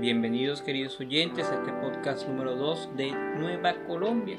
Bienvenidos 0.00 0.62
queridos 0.62 1.00
oyentes 1.00 1.48
a 1.48 1.56
este 1.56 1.72
podcast 1.72 2.28
número 2.28 2.54
2 2.54 2.90
de 2.96 3.10
Nueva 3.10 3.74
Colombia. 3.88 4.38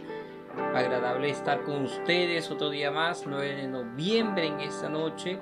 Agradable 0.73 1.29
estar 1.29 1.63
con 1.65 1.83
ustedes 1.83 2.49
otro 2.49 2.69
día 2.69 2.91
más, 2.91 3.25
9 3.27 3.55
de 3.57 3.67
noviembre 3.67 4.47
en 4.47 4.61
esta 4.61 4.87
noche, 4.87 5.39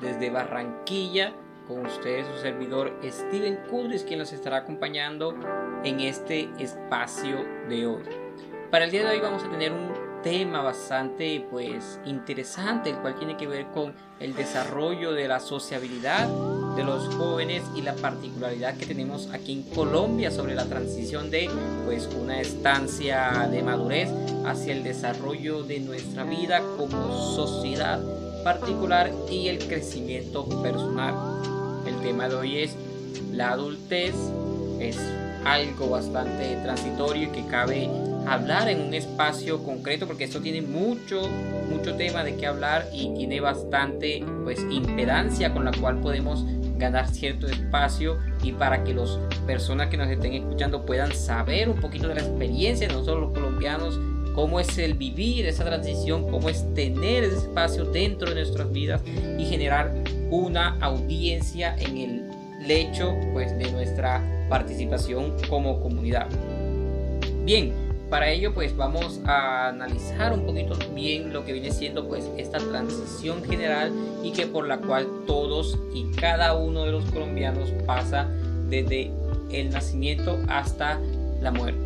desde 0.00 0.28
Barranquilla, 0.28 1.34
con 1.68 1.86
ustedes 1.86 2.26
su 2.26 2.42
servidor 2.42 2.98
Steven 3.04 3.60
Kudris, 3.70 4.02
quien 4.02 4.18
nos 4.18 4.32
estará 4.32 4.56
acompañando 4.56 5.36
en 5.84 6.00
este 6.00 6.50
espacio 6.58 7.36
de 7.68 7.86
hoy. 7.86 8.02
Para 8.72 8.86
el 8.86 8.90
día 8.90 9.04
de 9.04 9.10
hoy 9.10 9.20
vamos 9.20 9.44
a 9.44 9.50
tener 9.50 9.70
un 9.70 9.92
tema 10.24 10.62
bastante 10.62 11.46
pues 11.48 12.00
interesante, 12.04 12.90
el 12.90 12.96
cual 12.96 13.14
tiene 13.14 13.36
que 13.36 13.46
ver 13.46 13.68
con 13.68 13.94
el 14.18 14.34
desarrollo 14.34 15.12
de 15.12 15.28
la 15.28 15.38
sociabilidad 15.38 16.28
de 16.80 16.86
los 16.86 17.14
jóvenes 17.14 17.62
y 17.76 17.82
la 17.82 17.94
particularidad 17.94 18.74
que 18.78 18.86
tenemos 18.86 19.28
aquí 19.34 19.52
en 19.52 19.62
Colombia 19.64 20.30
sobre 20.30 20.54
la 20.54 20.64
transición 20.64 21.30
de 21.30 21.50
pues 21.84 22.08
una 22.18 22.40
estancia 22.40 23.46
de 23.50 23.62
madurez 23.62 24.08
hacia 24.46 24.72
el 24.72 24.82
desarrollo 24.82 25.62
de 25.62 25.80
nuestra 25.80 26.24
vida 26.24 26.62
como 26.78 27.34
sociedad 27.36 28.00
particular 28.44 29.12
y 29.30 29.48
el 29.48 29.58
crecimiento 29.58 30.48
personal. 30.62 31.14
El 31.86 32.00
tema 32.00 32.30
de 32.30 32.36
hoy 32.36 32.58
es 32.60 32.74
la 33.30 33.50
adultez, 33.50 34.14
es 34.80 34.96
algo 35.44 35.90
bastante 35.90 36.56
transitorio 36.62 37.24
y 37.24 37.30
que 37.30 37.44
cabe 37.44 37.90
hablar 38.26 38.70
en 38.70 38.80
un 38.80 38.94
espacio 38.94 39.62
concreto 39.64 40.06
porque 40.06 40.24
esto 40.24 40.40
tiene 40.40 40.62
mucho 40.62 41.28
mucho 41.68 41.94
tema 41.94 42.24
de 42.24 42.36
qué 42.36 42.46
hablar 42.46 42.88
y 42.92 43.14
tiene 43.14 43.40
bastante 43.40 44.24
pues 44.44 44.60
impedancia 44.70 45.52
con 45.52 45.64
la 45.64 45.72
cual 45.72 46.00
podemos 46.00 46.44
ganar 46.80 47.08
cierto 47.08 47.46
espacio 47.46 48.18
y 48.42 48.52
para 48.52 48.82
que 48.82 48.94
las 48.94 49.18
personas 49.46 49.88
que 49.88 49.96
nos 49.96 50.08
estén 50.08 50.32
escuchando 50.32 50.84
puedan 50.84 51.14
saber 51.14 51.68
un 51.68 51.78
poquito 51.78 52.08
de 52.08 52.16
la 52.16 52.22
experiencia 52.22 52.88
de 52.88 52.94
nosotros 52.94 53.20
los 53.20 53.32
colombianos 53.32 54.00
cómo 54.34 54.60
es 54.60 54.78
el 54.78 54.94
vivir 54.94 55.46
esa 55.46 55.64
transición, 55.64 56.30
cómo 56.30 56.48
es 56.48 56.64
tener 56.74 57.24
ese 57.24 57.36
espacio 57.36 57.84
dentro 57.84 58.28
de 58.28 58.36
nuestras 58.36 58.70
vidas 58.72 59.02
y 59.38 59.44
generar 59.44 59.92
una 60.30 60.78
audiencia 60.80 61.76
en 61.78 61.96
el 61.96 62.30
lecho 62.66 63.16
pues 63.32 63.56
de 63.58 63.70
nuestra 63.72 64.22
participación 64.48 65.34
como 65.48 65.80
comunidad. 65.80 66.28
Bien, 67.44 67.89
para 68.10 68.28
ello 68.28 68.52
pues 68.52 68.76
vamos 68.76 69.20
a 69.24 69.68
analizar 69.68 70.32
un 70.32 70.44
poquito 70.44 70.76
bien 70.92 71.32
lo 71.32 71.44
que 71.44 71.52
viene 71.52 71.70
siendo 71.70 72.06
pues 72.08 72.28
esta 72.36 72.58
transición 72.58 73.44
general 73.44 73.92
y 74.22 74.32
que 74.32 74.46
por 74.46 74.66
la 74.66 74.78
cual 74.78 75.06
todos 75.26 75.78
y 75.94 76.10
cada 76.16 76.54
uno 76.54 76.84
de 76.84 76.90
los 76.90 77.04
colombianos 77.06 77.70
pasa 77.86 78.28
desde 78.68 79.12
el 79.50 79.70
nacimiento 79.70 80.38
hasta 80.48 81.00
la 81.40 81.52
muerte. 81.52 81.80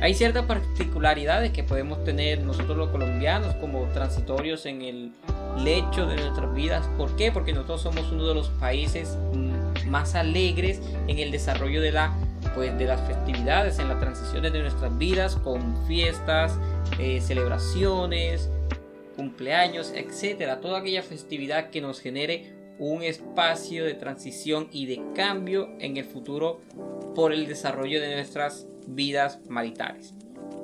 Hay 0.00 0.12
ciertas 0.12 0.44
particularidades 0.44 1.52
que 1.52 1.64
podemos 1.64 2.04
tener 2.04 2.42
nosotros 2.42 2.76
los 2.76 2.90
colombianos 2.90 3.54
como 3.56 3.84
transitorios 3.94 4.66
en 4.66 4.82
el 4.82 5.12
lecho 5.58 6.06
de 6.06 6.16
nuestras 6.16 6.54
vidas. 6.54 6.86
¿Por 6.98 7.16
qué? 7.16 7.32
Porque 7.32 7.54
nosotros 7.54 7.80
somos 7.80 8.12
uno 8.12 8.26
de 8.26 8.34
los 8.34 8.50
países 8.50 9.16
mm, 9.32 9.88
más 9.88 10.14
alegres 10.14 10.82
en 11.08 11.18
el 11.18 11.30
desarrollo 11.30 11.80
de 11.80 11.92
la 11.92 12.12
pues, 12.54 12.76
de 12.78 12.86
las 12.86 13.00
festividades, 13.02 13.78
en 13.78 13.88
las 13.88 13.98
transiciones 14.00 14.52
de 14.52 14.60
nuestras 14.60 14.96
vidas, 14.98 15.36
con 15.36 15.86
fiestas, 15.86 16.58
eh, 16.98 17.20
celebraciones, 17.20 18.50
cumpleaños, 19.16 19.92
etcétera. 19.94 20.60
Toda 20.60 20.80
aquella 20.80 21.02
festividad 21.02 21.70
que 21.70 21.80
nos 21.80 22.00
genere 22.00 22.52
un 22.78 23.02
espacio 23.02 23.84
de 23.84 23.94
transición 23.94 24.68
y 24.70 24.86
de 24.86 25.00
cambio 25.14 25.70
en 25.80 25.96
el 25.96 26.04
futuro 26.04 26.60
por 27.14 27.32
el 27.32 27.46
desarrollo 27.46 28.00
de 28.00 28.14
nuestras 28.14 28.66
vidas 28.86 29.40
maritales. 29.48 30.12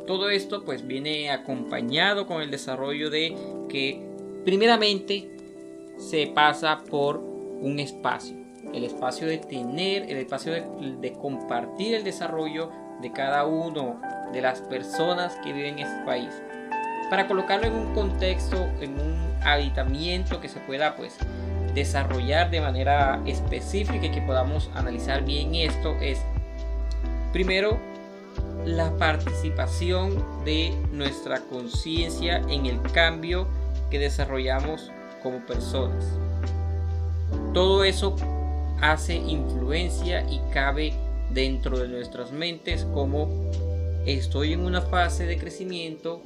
Todo 0.06 0.28
esto 0.30 0.64
pues 0.64 0.86
viene 0.86 1.30
acompañado 1.30 2.26
con 2.26 2.42
el 2.42 2.50
desarrollo 2.50 3.08
de 3.08 3.34
que 3.68 4.02
primeramente 4.44 5.30
se 5.96 6.26
pasa 6.26 6.82
por 6.84 7.18
un 7.18 7.78
espacio 7.78 8.41
el 8.72 8.84
espacio 8.84 9.26
de 9.26 9.38
tener, 9.38 10.10
el 10.10 10.18
espacio 10.18 10.52
de, 10.52 11.12
compartir 11.20 11.94
el 11.94 12.04
desarrollo 12.04 12.70
de 13.00 13.12
cada 13.12 13.46
uno 13.46 14.00
de 14.32 14.40
las 14.40 14.60
personas 14.60 15.36
que 15.44 15.52
viven 15.52 15.78
en 15.78 15.86
este 15.86 16.04
país. 16.04 16.30
Para 17.10 17.28
colocarlo 17.28 17.66
en 17.66 17.74
un 17.74 17.94
contexto, 17.94 18.56
en 18.80 18.98
un 18.98 19.36
habitamiento 19.44 20.40
que 20.40 20.48
se 20.48 20.60
pueda 20.60 20.96
pues 20.96 21.16
desarrollar 21.74 22.50
de 22.50 22.60
manera 22.60 23.20
específica 23.26 24.06
y 24.06 24.10
que 24.10 24.22
podamos 24.22 24.70
analizar 24.74 25.24
bien 25.24 25.54
esto 25.54 25.96
es 26.00 26.20
primero 27.32 27.78
la 28.64 28.96
participación 28.96 30.44
de 30.44 30.72
nuestra 30.92 31.40
conciencia 31.40 32.38
en 32.48 32.66
el 32.66 32.80
cambio 32.92 33.48
que 33.90 33.98
desarrollamos 33.98 34.90
como 35.22 35.40
personas. 35.40 36.04
Todo 37.52 37.84
eso 37.84 38.16
hace 38.82 39.14
influencia 39.14 40.26
y 40.28 40.40
cabe 40.52 40.92
dentro 41.32 41.78
de 41.78 41.86
nuestras 41.88 42.32
mentes 42.32 42.84
como 42.92 43.48
estoy 44.06 44.52
en 44.52 44.60
una 44.60 44.82
fase 44.82 45.24
de 45.24 45.38
crecimiento, 45.38 46.20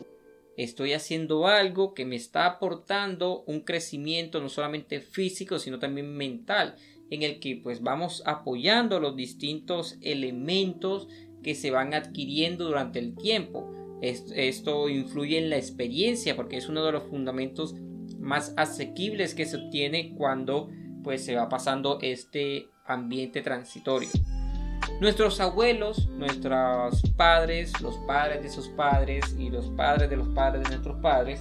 estoy 0.57 0.95
haciendo 0.95 1.47
algo 1.47 1.93
que 1.93 2.07
me 2.07 2.17
está 2.17 2.47
aportando 2.47 3.45
un 3.47 3.61
crecimiento 3.61 4.41
no 4.41 4.49
solamente 4.49 5.01
físico, 5.01 5.59
sino 5.59 5.79
también 5.79 6.17
mental, 6.17 6.77
en 7.11 7.23
el 7.23 7.41
que 7.41 7.61
pues 7.63 7.83
vamos 7.83 8.23
apoyando 8.25 9.01
los 9.01 9.15
distintos 9.17 9.99
elementos 10.01 11.09
que 11.43 11.55
se 11.55 11.71
van 11.71 11.93
adquiriendo 11.93 12.65
durante 12.65 12.99
el 13.01 13.15
tiempo. 13.17 13.71
Esto 14.01 14.89
influye 14.89 15.37
en 15.37 15.51
la 15.51 15.59
experiencia 15.59 16.35
porque 16.35 16.57
es 16.57 16.71
uno 16.71 16.87
de 16.87 16.93
los 16.93 17.03
fundamentos 17.03 17.75
más 18.19 18.55
asequibles 18.57 19.35
que 19.35 19.45
se 19.45 19.59
obtiene 19.59 20.15
cuando 20.17 20.71
pues 21.07 21.25
se 21.25 21.37
va 21.37 21.49
pasando 21.49 22.01
este 22.03 22.67
ambiente 22.85 23.41
transitorio. 23.41 24.09
Nuestros 25.01 25.39
abuelos, 25.39 26.09
nuestros 26.09 27.01
padres, 27.17 27.81
los 27.81 27.97
padres 28.09 28.43
de 28.43 28.49
sus 28.49 28.67
padres 28.71 29.37
y 29.39 29.49
los 29.49 29.67
padres 29.71 30.11
de 30.11 30.17
los 30.17 30.27
padres 30.31 30.65
de 30.65 30.71
nuestros 30.71 30.97
padres, 31.01 31.41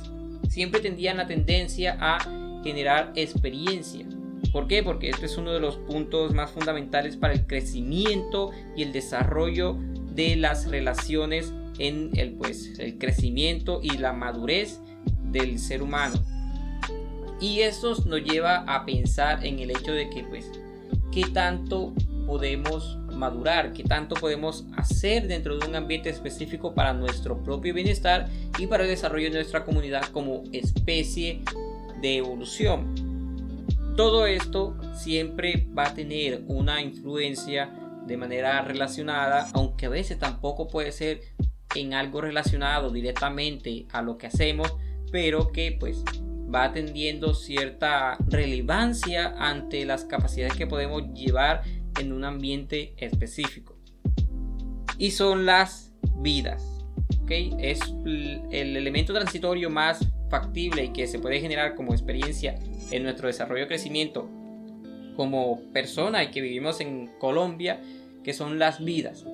siempre 0.49 0.81
tendían 0.81 1.17
la 1.17 1.25
tendencia 1.25 1.97
a 1.99 2.19
generar 2.63 3.11
experiencia. 3.15 4.05
¿Por 4.53 4.67
qué? 4.67 4.83
Porque 4.83 5.09
este 5.09 5.25
es 5.25 5.35
uno 5.35 5.51
de 5.51 5.59
los 5.59 5.77
puntos 5.77 6.31
más 6.35 6.51
fundamentales 6.51 7.17
para 7.17 7.33
el 7.33 7.47
crecimiento 7.47 8.51
y 8.75 8.83
el 8.83 8.93
desarrollo 8.93 9.79
de 10.13 10.35
las 10.35 10.69
relaciones 10.69 11.51
en 11.79 12.11
el, 12.19 12.33
pues, 12.33 12.77
el 12.77 12.99
crecimiento 12.99 13.79
y 13.81 13.97
la 13.97 14.13
madurez 14.13 14.79
del 15.23 15.57
ser 15.57 15.81
humano. 15.81 16.21
Y 17.40 17.62
eso 17.62 17.96
nos 18.06 18.23
lleva 18.23 18.63
a 18.68 18.85
pensar 18.85 19.46
en 19.46 19.59
el 19.59 19.72
hecho 19.72 19.91
de 19.91 20.09
que, 20.09 20.23
pues, 20.23 20.50
qué 21.12 21.23
tanto 21.34 21.94
podemos 22.25 22.97
madurar, 23.13 23.73
qué 23.73 23.84
tanto 23.84 24.16
podemos 24.16 24.66
hacer 24.75 25.28
dentro 25.28 25.57
de 25.57 25.68
un 25.68 25.75
ambiente 25.75 26.09
específico 26.09 26.74
para 26.74 26.94
nuestro 26.94 27.41
propio 27.44 27.74
bienestar 27.74 28.28
y 28.57 28.68
para 28.68 28.84
el 28.84 28.90
desarrollo 28.90 29.29
de 29.29 29.35
nuestra 29.35 29.63
comunidad 29.63 30.06
como 30.07 30.44
especie 30.51 31.41
de 32.01 32.18
evolución. 32.18 32.94
Todo 33.95 34.25
esto 34.25 34.75
siempre 34.94 35.68
va 35.78 35.88
a 35.88 35.94
tener 35.94 36.44
una 36.47 36.81
influencia 36.81 37.74
de 38.06 38.18
manera 38.18 38.62
relacionada, 38.62 39.47
aunque 39.53 39.85
a 39.85 39.90
veces 39.90 40.19
tampoco 40.19 40.68
puede 40.68 40.91
ser 40.91 41.22
en 41.75 41.94
algo 41.94 42.22
relacionado 42.22 42.90
directamente 42.90 43.88
a 43.91 44.01
lo 44.01 44.18
que 44.18 44.28
hacemos, 44.28 44.75
pero 45.12 45.51
que 45.51 45.78
pues 45.79 46.03
va 46.55 46.63
atendiendo 46.63 47.33
cierta 47.33 48.17
relevancia 48.27 49.35
ante 49.38 49.83
las 49.83 50.05
capacidades 50.05 50.55
que 50.55 50.67
podemos 50.67 51.13
llevar 51.13 51.63
en 52.00 52.13
un 52.13 52.24
ambiente 52.24 52.94
específico. 52.97 53.77
Y 54.97 55.12
son 55.12 55.45
las 55.45 55.91
vidas. 56.19 56.63
¿okay? 57.24 57.53
Es 57.59 57.81
el 58.51 58.77
elemento 58.77 59.13
transitorio 59.13 59.69
más 59.69 60.07
factible 60.30 60.85
y 60.85 60.89
que 60.94 61.07
se 61.07 61.19
puede 61.19 61.41
generar 61.41 61.75
como 61.75 61.91
experiencia 61.91 62.56
en 62.91 63.03
nuestro 63.03 63.27
desarrollo 63.27 63.65
y 63.65 63.68
crecimiento 63.68 64.30
como 65.18 65.62
persona 65.74 66.24
y 66.24 66.31
que 66.31 66.41
vivimos 66.41 66.80
en 66.80 67.07
Colombia, 67.19 67.81
que 68.24 68.33
son 68.33 68.59
las 68.59 68.83
vidas. 68.83 69.25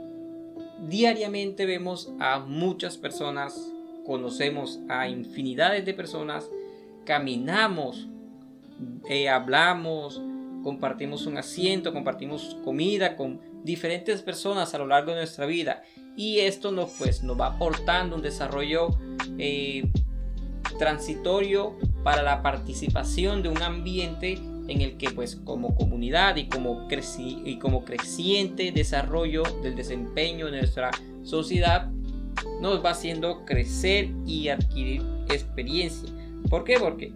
Diariamente 0.88 1.68
vemos 1.68 2.12
a 2.19 2.40
muchas 2.40 2.98
personas, 2.98 3.72
conocemos 4.06 4.80
a 4.90 5.07
infinidades 5.07 5.86
de 5.86 5.94
personas 5.94 6.50
caminamos, 7.06 8.07
eh, 9.09 9.30
hablamos, 9.30 10.21
compartimos 10.63 11.25
un 11.25 11.38
asiento, 11.38 11.94
compartimos 11.94 12.57
comida 12.63 13.15
con 13.15 13.39
diferentes 13.63 14.21
personas 14.21 14.74
a 14.74 14.77
lo 14.77 14.88
largo 14.88 15.12
de 15.12 15.18
nuestra 15.18 15.45
vida. 15.45 15.83
Y 16.15 16.39
esto 16.39 16.71
nos, 16.71 16.92
pues, 16.92 17.24
nos 17.24 17.39
va 17.39 17.48
aportando 17.48 18.15
un 18.15 18.21
desarrollo 18.21 18.89
eh, 19.38 19.89
transitorio 20.77 21.77
para 22.03 22.21
la 22.21 22.42
participación 22.42 23.44
de 23.44 23.50
un 23.50 23.62
ambiente 23.62 24.39
en 24.68 24.81
el 24.81 24.98
que 24.98 25.09
pues 25.12 25.36
como 25.36 25.75
comunidad 25.75 26.36
y 26.38 26.48
como, 26.48 26.88
y 27.45 27.59
como 27.59 27.83
creciente 27.83 28.71
desarrollo 28.71 29.44
del 29.63 29.75
desempeño 29.75 30.45
de 30.45 30.59
nuestra 30.59 30.92
sociedad 31.24 31.89
nos 32.62 32.83
va 32.83 32.92
haciendo 32.92 33.45
crecer 33.45 34.09
y 34.25 34.48
adquirir 34.50 35.03
experiencia. 35.30 36.09
¿Por 36.50 36.64
qué? 36.64 36.80
Porque 36.80 37.14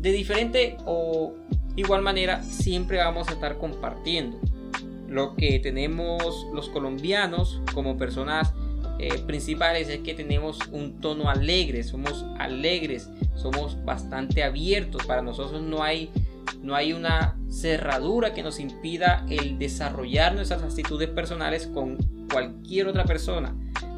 de 0.00 0.12
diferente 0.12 0.76
o 0.84 1.34
igual 1.76 2.02
manera 2.02 2.42
siempre 2.42 2.98
vamos 2.98 3.28
a 3.28 3.32
estar 3.32 3.58
compartiendo 3.58 4.38
lo 5.14 5.36
que 5.36 5.60
tenemos 5.60 6.46
los 6.52 6.68
colombianos 6.68 7.60
como 7.72 7.96
personas 7.96 8.52
eh, 8.98 9.18
principales 9.26 9.88
es 9.88 10.00
que 10.00 10.14
tenemos 10.14 10.58
un 10.72 11.00
tono 11.00 11.28
alegre, 11.30 11.84
somos 11.84 12.24
alegres, 12.38 13.08
somos 13.34 13.82
bastante 13.84 14.42
abiertos, 14.42 15.06
para 15.06 15.22
nosotros 15.22 15.62
no 15.62 15.82
hay, 15.82 16.10
no 16.62 16.74
hay 16.74 16.92
una 16.92 17.38
cerradura 17.48 18.34
que 18.34 18.42
nos 18.42 18.58
impida 18.58 19.24
el 19.28 19.58
desarrollar 19.58 20.34
nuestras 20.34 20.62
actitudes 20.62 21.08
personales 21.10 21.66
con 21.66 21.98
cualquier 22.30 22.88
otra 22.88 23.04
persona. 23.04 23.54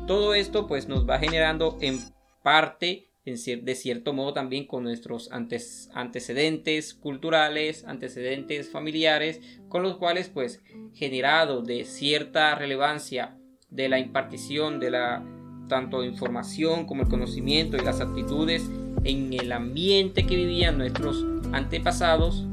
Todo 0.06 0.34
esto 0.34 0.66
pues 0.66 0.86
nos 0.86 1.08
va 1.08 1.18
generando 1.18 1.78
en 1.80 1.98
parte 2.42 3.05
de 3.26 3.74
cierto 3.74 4.12
modo 4.12 4.32
también 4.32 4.68
con 4.68 4.84
nuestros 4.84 5.30
antecedentes 5.32 6.94
culturales, 6.94 7.84
antecedentes 7.84 8.70
familiares, 8.70 9.40
con 9.68 9.82
los 9.82 9.96
cuales 9.96 10.28
pues 10.28 10.62
generado 10.94 11.62
de 11.62 11.84
cierta 11.84 12.54
relevancia 12.54 13.36
de 13.68 13.88
la 13.88 13.98
impartición 13.98 14.78
de 14.78 14.90
la 14.92 15.24
tanto 15.68 16.04
información 16.04 16.86
como 16.86 17.02
el 17.02 17.08
conocimiento 17.08 17.76
y 17.76 17.80
las 17.80 18.00
actitudes 18.00 18.70
en 19.02 19.32
el 19.32 19.50
ambiente 19.50 20.24
que 20.24 20.36
vivían 20.36 20.78
nuestros 20.78 21.26
antepasados, 21.52 22.46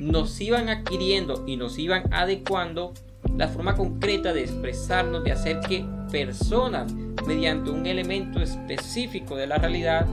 nos 0.00 0.40
iban 0.40 0.68
adquiriendo 0.68 1.44
y 1.46 1.56
nos 1.56 1.78
iban 1.78 2.12
adecuando 2.12 2.92
la 3.36 3.46
forma 3.46 3.76
concreta 3.76 4.32
de 4.32 4.40
expresarnos, 4.40 5.22
de 5.22 5.30
hacer 5.30 5.60
que 5.60 5.86
personas 6.10 6.92
mediante 7.26 7.70
un 7.70 7.86
elemento 7.86 8.40
específico 8.40 9.36
de 9.36 9.46
la 9.46 9.56
realidad 9.56 10.06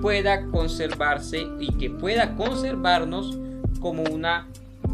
pueda 0.00 0.46
conservarse 0.46 1.46
y 1.58 1.72
que 1.74 1.90
pueda 1.90 2.34
conservarnos 2.36 3.38
como 3.80 4.02
una 4.04 4.48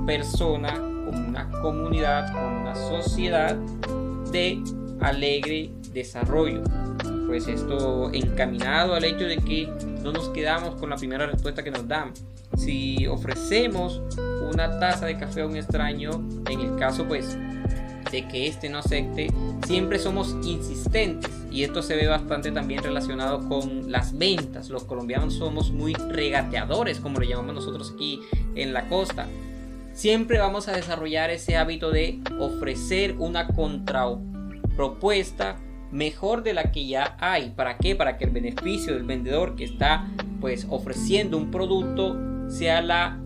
persona, 0.07 0.75
como 0.75 1.29
una 1.29 1.51
comunidad, 1.63 2.33
como 2.33 2.63
una 2.63 2.75
sociedad 2.75 3.57
de 4.33 4.63
alegre 5.01 5.71
desarrollo. 5.93 6.63
Pues 7.27 7.49
esto 7.49 8.13
encaminado 8.13 8.95
al 8.95 9.05
hecho 9.05 9.25
de 9.25 9.39
que 9.39 9.69
no 10.03 10.13
nos 10.13 10.29
quedamos 10.31 10.77
con 10.77 10.91
la 10.91 10.97
primera 10.97 11.27
respuesta 11.27 11.63
que 11.63 11.71
nos 11.71 11.89
dan. 11.89 12.13
Si 12.57 13.07
ofrecemos 13.07 14.03
una 14.53 14.79
taza 14.79 15.07
de 15.07 15.17
café 15.17 15.43
a 15.43 15.47
un 15.47 15.57
extraño, 15.57 16.11
en 16.49 16.61
el 16.61 16.77
caso 16.77 17.07
pues 17.07 17.37
de 18.11 18.29
que 18.29 18.47
éste 18.47 18.69
no 18.69 18.79
acepte, 18.79 19.29
siempre 19.67 19.99
somos 19.99 20.37
insistentes 20.45 21.31
y 21.51 21.63
esto 21.63 21.81
se 21.83 21.97
ve 21.97 22.07
bastante 22.07 22.51
también 22.51 22.83
relacionado 22.83 23.49
con 23.49 23.91
las 23.91 24.19
ventas. 24.19 24.69
Los 24.71 24.85
colombianos 24.85 25.35
somos 25.35 25.71
muy 25.71 25.95
regateadores, 25.95 27.01
como 27.01 27.21
le 27.21 27.29
llamamos 27.29 27.55
nosotros 27.55 27.93
aquí 27.95 28.21
en 28.55 28.73
la 28.73 28.89
costa. 28.89 29.27
Siempre 29.93 30.39
vamos 30.41 30.67
a 30.67 30.73
desarrollar 30.73 31.31
ese 31.31 31.57
hábito 31.57 31.93
de 31.93 32.19
ofrecer 32.41 33.15
una 33.19 33.47
contrapropuesta 33.47 35.57
mejor 35.93 36.43
de 36.43 36.55
la 36.55 36.73
que 36.73 36.89
ya 36.89 37.17
hay. 37.21 37.51
¿Para 37.51 37.79
qué? 37.79 37.95
Para 37.95 38.19
que 38.19 38.25
el 38.25 38.31
beneficio 38.31 38.95
del 38.95 39.05
vendedor 39.05 39.55
que 39.55 39.63
está 39.65 40.09
pues 40.41 40.67
ofreciendo 40.69 41.39
un 41.39 41.53
producto 41.53 42.17
sea 42.49 42.83
la 42.83 43.21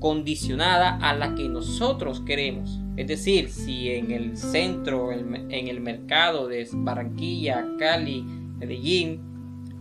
condicionada 0.00 0.98
a 1.02 1.14
la 1.14 1.34
que 1.34 1.48
nosotros 1.48 2.22
queremos. 2.24 2.80
Es 2.96 3.06
decir, 3.08 3.50
si 3.50 3.90
en 3.90 4.10
el 4.10 4.36
centro, 4.36 5.10
en 5.12 5.68
el 5.68 5.80
mercado 5.80 6.46
de 6.46 6.68
Barranquilla, 6.72 7.66
Cali, 7.78 8.22
Medellín, 8.22 9.34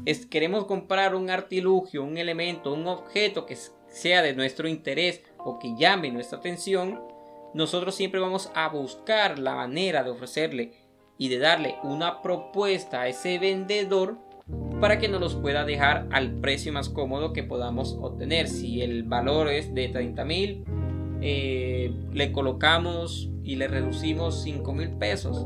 es, 0.05 0.25
queremos 0.25 0.65
comprar 0.65 1.15
un 1.15 1.29
artilugio, 1.29 2.03
un 2.03 2.17
elemento, 2.17 2.73
un 2.73 2.87
objeto 2.87 3.45
que 3.45 3.55
sea 3.87 4.21
de 4.21 4.33
nuestro 4.33 4.67
interés 4.67 5.21
o 5.37 5.59
que 5.59 5.75
llame 5.77 6.11
nuestra 6.11 6.39
atención, 6.39 7.01
nosotros 7.53 7.93
siempre 7.95 8.19
vamos 8.19 8.51
a 8.55 8.67
buscar 8.69 9.37
la 9.37 9.55
manera 9.55 10.03
de 10.03 10.09
ofrecerle 10.09 10.73
y 11.17 11.29
de 11.29 11.37
darle 11.37 11.75
una 11.83 12.21
propuesta 12.21 13.01
a 13.01 13.07
ese 13.07 13.37
vendedor 13.37 14.17
para 14.81 14.97
que 14.97 15.07
nos 15.07 15.21
los 15.21 15.35
pueda 15.35 15.63
dejar 15.63 16.07
al 16.11 16.31
precio 16.41 16.73
más 16.73 16.89
cómodo 16.89 17.31
que 17.31 17.43
podamos 17.43 17.97
obtener. 18.01 18.47
Si 18.47 18.81
el 18.81 19.03
valor 19.03 19.47
es 19.49 19.73
de 19.73 19.87
30 19.87 20.25
mil, 20.25 20.65
eh, 21.25 21.89
le 22.11 22.33
colocamos 22.33 23.29
y 23.45 23.55
le 23.55 23.69
reducimos 23.69 24.43
5 24.43 24.73
mil 24.73 24.89
pesos, 24.89 25.45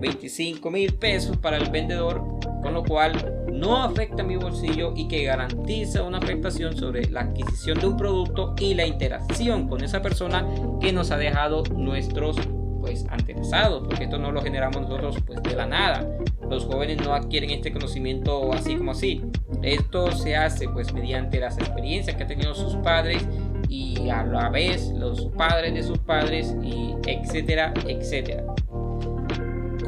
25 0.00 0.70
mil 0.70 0.94
pesos 0.94 1.36
para 1.36 1.58
el 1.58 1.70
vendedor, 1.70 2.24
con 2.62 2.72
lo 2.72 2.82
cual 2.82 3.44
no 3.52 3.82
afecta 3.82 4.22
mi 4.22 4.36
bolsillo 4.36 4.94
y 4.96 5.06
que 5.06 5.24
garantiza 5.24 6.02
una 6.02 6.16
afectación 6.16 6.74
sobre 6.78 7.10
la 7.10 7.20
adquisición 7.20 7.78
de 7.78 7.88
un 7.88 7.98
producto 7.98 8.54
y 8.58 8.72
la 8.72 8.86
interacción 8.86 9.68
con 9.68 9.84
esa 9.84 10.00
persona 10.00 10.46
que 10.80 10.94
nos 10.94 11.10
ha 11.10 11.18
dejado 11.18 11.62
nuestros 11.76 12.38
pues 12.80 13.04
antepasados, 13.10 13.82
porque 13.86 14.04
esto 14.04 14.18
no 14.18 14.32
lo 14.32 14.40
generamos 14.40 14.80
nosotros 14.80 15.18
pues 15.26 15.42
de 15.42 15.54
la 15.54 15.66
nada. 15.66 16.08
Los 16.48 16.64
jóvenes 16.64 17.04
no 17.04 17.12
adquieren 17.12 17.50
este 17.50 17.70
conocimiento 17.70 18.50
así 18.54 18.76
como 18.76 18.92
así. 18.92 19.22
Esto 19.62 20.10
se 20.12 20.36
hace 20.36 20.68
pues 20.70 20.94
mediante 20.94 21.38
las 21.38 21.58
experiencias 21.58 22.16
que 22.16 22.22
han 22.22 22.28
tenido 22.28 22.54
sus 22.54 22.76
padres 22.76 23.26
y 23.68 24.08
a 24.08 24.24
la 24.24 24.48
vez 24.48 24.92
los 24.96 25.26
padres 25.36 25.74
de 25.74 25.82
sus 25.82 25.98
padres 25.98 26.54
y 26.62 26.94
etcétera, 27.06 27.72
etcétera. 27.86 28.44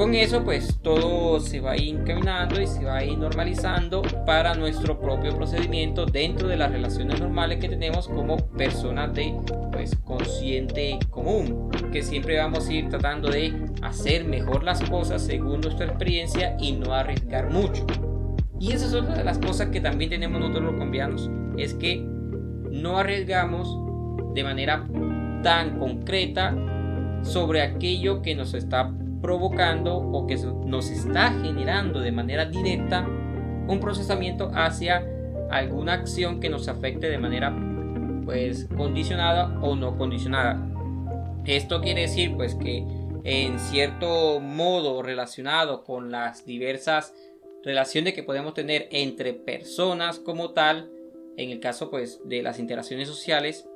Con 0.01 0.15
eso 0.15 0.43
pues 0.43 0.79
todo 0.81 1.39
se 1.39 1.59
va 1.59 1.73
a 1.73 1.77
ir 1.77 1.95
encaminando 1.95 2.59
y 2.59 2.65
se 2.65 2.83
va 2.83 2.97
a 2.97 3.03
ir 3.03 3.19
normalizando 3.19 4.01
para 4.25 4.55
nuestro 4.55 4.99
propio 4.99 5.35
procedimiento 5.35 6.07
dentro 6.07 6.47
de 6.47 6.57
las 6.57 6.71
relaciones 6.71 7.19
normales 7.19 7.59
que 7.59 7.69
tenemos 7.69 8.07
como 8.07 8.37
personas 8.37 9.13
de 9.13 9.35
pues 9.71 9.95
consciente 10.03 10.97
común, 11.11 11.69
que 11.91 12.01
siempre 12.01 12.37
vamos 12.39 12.67
a 12.67 12.73
ir 12.73 12.89
tratando 12.89 13.29
de 13.29 13.53
hacer 13.83 14.25
mejor 14.25 14.63
las 14.63 14.81
cosas 14.89 15.21
según 15.21 15.61
nuestra 15.61 15.85
experiencia 15.85 16.55
y 16.59 16.71
no 16.71 16.95
arriesgar 16.95 17.51
mucho. 17.51 17.85
Y 18.59 18.71
esa 18.71 18.87
es 18.87 18.93
otra 18.95 19.15
de 19.15 19.23
las 19.23 19.37
cosas 19.37 19.69
que 19.69 19.81
también 19.81 20.09
tenemos 20.09 20.39
nosotros 20.39 20.63
los 20.63 20.73
colombianos, 20.73 21.29
es 21.57 21.75
que 21.75 22.10
no 22.71 22.97
arriesgamos 22.97 23.77
de 24.33 24.43
manera 24.43 24.87
tan 25.43 25.77
concreta 25.77 26.55
sobre 27.23 27.61
aquello 27.61 28.21
que 28.21 28.35
nos 28.35 28.53
está 28.53 28.91
provocando 29.21 29.97
o 29.97 30.25
que 30.25 30.37
nos 30.65 30.89
está 30.89 31.31
generando 31.41 31.99
de 31.99 32.11
manera 32.11 32.45
directa 32.45 33.07
un 33.67 33.79
procesamiento 33.79 34.51
hacia 34.53 35.05
alguna 35.51 35.93
acción 35.93 36.39
que 36.39 36.49
nos 36.49 36.67
afecte 36.67 37.09
de 37.09 37.17
manera 37.17 37.53
pues 38.25 38.67
condicionada 38.75 39.59
o 39.61 39.75
no 39.75 39.97
condicionada. 39.97 40.59
Esto 41.45 41.81
quiere 41.81 42.01
decir 42.01 42.35
pues 42.35 42.55
que 42.55 42.85
en 43.23 43.59
cierto 43.59 44.39
modo 44.39 45.03
relacionado 45.03 45.83
con 45.83 46.11
las 46.11 46.45
diversas 46.45 47.13
relaciones 47.63 48.13
que 48.13 48.23
podemos 48.23 48.53
tener 48.53 48.87
entre 48.91 49.33
personas 49.33 50.17
como 50.19 50.51
tal, 50.51 50.89
en 51.37 51.49
el 51.49 51.59
caso 51.59 51.89
pues 51.89 52.21
de 52.25 52.41
las 52.41 52.59
interacciones 52.59 53.07
sociales, 53.07 53.67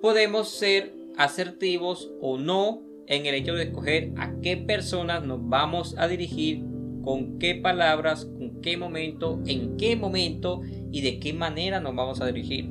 podemos 0.00 0.48
ser 0.48 0.94
asertivos 1.16 2.10
o 2.20 2.38
no 2.38 2.82
en 3.06 3.26
el 3.26 3.34
hecho 3.34 3.54
de 3.54 3.64
escoger 3.64 4.12
a 4.16 4.32
qué 4.40 4.56
personas 4.56 5.24
nos 5.24 5.40
vamos 5.48 5.96
a 5.98 6.06
dirigir, 6.06 6.62
con 7.02 7.38
qué 7.38 7.54
palabras, 7.56 8.24
con 8.24 8.60
qué 8.60 8.76
momento, 8.76 9.40
en 9.46 9.76
qué 9.76 9.96
momento 9.96 10.62
y 10.92 11.00
de 11.02 11.18
qué 11.18 11.32
manera 11.32 11.80
nos 11.80 11.94
vamos 11.94 12.20
a 12.20 12.26
dirigir. 12.26 12.70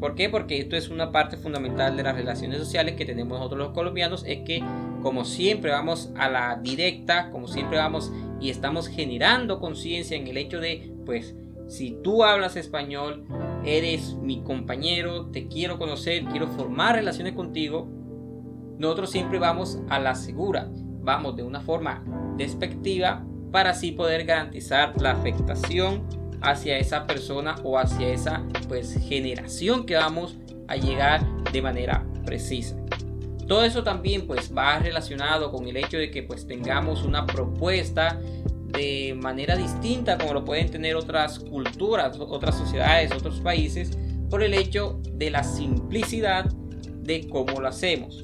¿Por 0.00 0.14
qué? 0.14 0.30
Porque 0.30 0.58
esto 0.58 0.76
es 0.76 0.88
una 0.88 1.12
parte 1.12 1.36
fundamental 1.36 1.94
de 1.96 2.02
las 2.02 2.16
relaciones 2.16 2.58
sociales 2.58 2.96
que 2.96 3.04
tenemos 3.04 3.38
nosotros 3.38 3.58
los 3.58 3.74
colombianos, 3.74 4.24
es 4.26 4.40
que 4.40 4.62
como 5.02 5.24
siempre 5.24 5.70
vamos 5.70 6.10
a 6.16 6.30
la 6.30 6.58
directa, 6.62 7.30
como 7.30 7.46
siempre 7.46 7.76
vamos 7.76 8.10
y 8.40 8.48
estamos 8.48 8.88
generando 8.88 9.60
conciencia 9.60 10.16
en 10.16 10.26
el 10.26 10.38
hecho 10.38 10.58
de, 10.58 10.90
pues, 11.04 11.36
si 11.68 11.92
tú 12.02 12.24
hablas 12.24 12.56
español, 12.56 13.24
eres 13.64 14.14
mi 14.14 14.42
compañero, 14.42 15.26
te 15.26 15.48
quiero 15.48 15.78
conocer, 15.78 16.24
quiero 16.24 16.48
formar 16.48 16.96
relaciones 16.96 17.34
contigo, 17.34 17.88
nosotros 18.78 19.10
siempre 19.10 19.38
vamos 19.38 19.78
a 19.88 19.98
la 19.98 20.14
segura, 20.14 20.68
vamos 21.02 21.36
de 21.36 21.42
una 21.42 21.60
forma 21.60 22.02
despectiva 22.36 23.24
para 23.52 23.70
así 23.70 23.92
poder 23.92 24.24
garantizar 24.24 24.94
la 25.00 25.12
afectación 25.12 26.06
hacia 26.40 26.78
esa 26.78 27.06
persona 27.06 27.56
o 27.62 27.78
hacia 27.78 28.08
esa 28.08 28.42
pues 28.68 28.98
generación 29.06 29.84
que 29.84 29.96
vamos 29.96 30.38
a 30.68 30.76
llegar 30.76 31.26
de 31.52 31.60
manera 31.60 32.06
precisa. 32.24 32.76
Todo 33.46 33.64
eso 33.64 33.82
también 33.82 34.26
pues 34.26 34.56
va 34.56 34.78
relacionado 34.78 35.50
con 35.50 35.66
el 35.66 35.76
hecho 35.76 35.98
de 35.98 36.10
que 36.10 36.22
pues 36.22 36.46
tengamos 36.46 37.04
una 37.04 37.26
propuesta 37.26 38.20
de 38.72 39.16
manera 39.20 39.56
distinta 39.56 40.18
como 40.18 40.34
lo 40.34 40.44
pueden 40.44 40.70
tener 40.70 40.96
otras 40.96 41.38
culturas, 41.38 42.18
otras 42.18 42.56
sociedades, 42.56 43.12
otros 43.12 43.40
países, 43.40 43.90
por 44.28 44.42
el 44.42 44.54
hecho 44.54 45.00
de 45.12 45.30
la 45.30 45.42
simplicidad 45.42 46.46
de 47.02 47.28
cómo 47.28 47.60
lo 47.60 47.68
hacemos. 47.68 48.22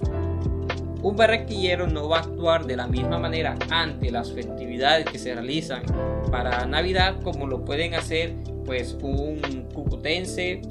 Un 1.02 1.16
barranquillero 1.16 1.86
no 1.86 2.08
va 2.08 2.18
a 2.18 2.20
actuar 2.20 2.66
de 2.66 2.76
la 2.76 2.86
misma 2.86 3.18
manera 3.18 3.56
ante 3.70 4.10
las 4.10 4.32
festividades 4.32 5.06
que 5.06 5.18
se 5.18 5.34
realizan 5.34 5.82
para 6.30 6.66
Navidad 6.66 7.20
como 7.22 7.46
lo 7.46 7.64
pueden 7.64 7.94
hacer 7.94 8.34
pues 8.64 8.96
un 9.02 9.68
cucutense 9.72 10.62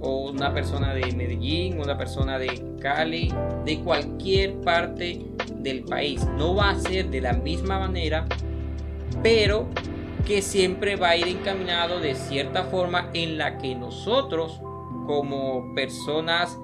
o 0.00 0.30
una 0.30 0.52
persona 0.52 0.94
de 0.94 1.12
Medellín, 1.12 1.80
una 1.80 1.96
persona 1.96 2.38
de 2.38 2.62
Cali, 2.80 3.32
de 3.64 3.80
cualquier 3.80 4.60
parte 4.60 5.20
del 5.58 5.82
país. 5.84 6.24
No 6.36 6.54
va 6.54 6.70
a 6.70 6.78
ser 6.78 7.10
de 7.10 7.22
la 7.22 7.32
misma 7.32 7.78
manera, 7.78 8.26
pero 9.22 9.68
que 10.26 10.42
siempre 10.42 10.96
va 10.96 11.10
a 11.10 11.16
ir 11.16 11.28
encaminado 11.28 12.00
de 12.00 12.14
cierta 12.14 12.64
forma 12.64 13.10
en 13.12 13.36
la 13.36 13.58
que 13.58 13.74
nosotros 13.74 14.60
como 15.06 15.74
personas 15.74 16.58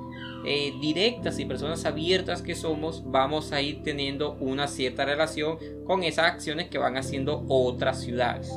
eh, 0.47 0.73
directas 0.81 1.39
y 1.39 1.45
personas 1.45 1.85
abiertas 1.85 2.41
que 2.41 2.55
somos 2.55 3.03
vamos 3.05 3.53
a 3.53 3.61
ir 3.61 3.83
teniendo 3.83 4.39
una 4.41 4.69
cierta 4.69 5.05
relación 5.05 5.59
con 5.85 6.03
esas 6.03 6.27
acciones 6.27 6.69
que 6.69 6.79
van 6.79 6.97
haciendo 6.97 7.45
otras 7.49 8.01
ciudades. 8.01 8.51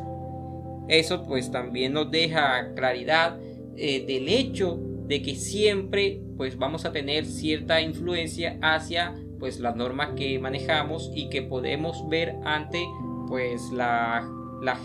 Eso 0.87 1.23
pues 1.23 1.51
también 1.51 1.93
nos 1.93 2.09
deja 2.09 2.73
claridad 2.75 3.37
eh, 3.75 4.05
del 4.05 4.29
hecho 4.29 4.79
de 5.07 5.21
que 5.21 5.35
siempre 5.35 6.21
pues 6.37 6.57
vamos 6.57 6.85
a 6.85 6.93
tener 6.93 7.25
cierta 7.25 7.81
influencia 7.81 8.57
hacia 8.61 9.13
pues 9.39 9.59
las 9.59 9.75
normas 9.75 10.11
que 10.15 10.39
manejamos 10.39 11.11
y 11.13 11.27
que 11.29 11.41
podemos 11.41 12.07
ver 12.07 12.35
ante 12.45 12.85
pues 13.27 13.71
la, 13.71 14.29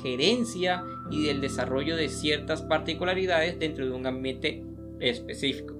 gerencia 0.02 0.82
y 1.10 1.24
del 1.24 1.40
desarrollo 1.40 1.96
de 1.96 2.08
ciertas 2.08 2.62
particularidades 2.62 3.58
dentro 3.58 3.86
de 3.86 3.92
un 3.92 4.06
ambiente 4.06 4.64
específico. 4.98 5.74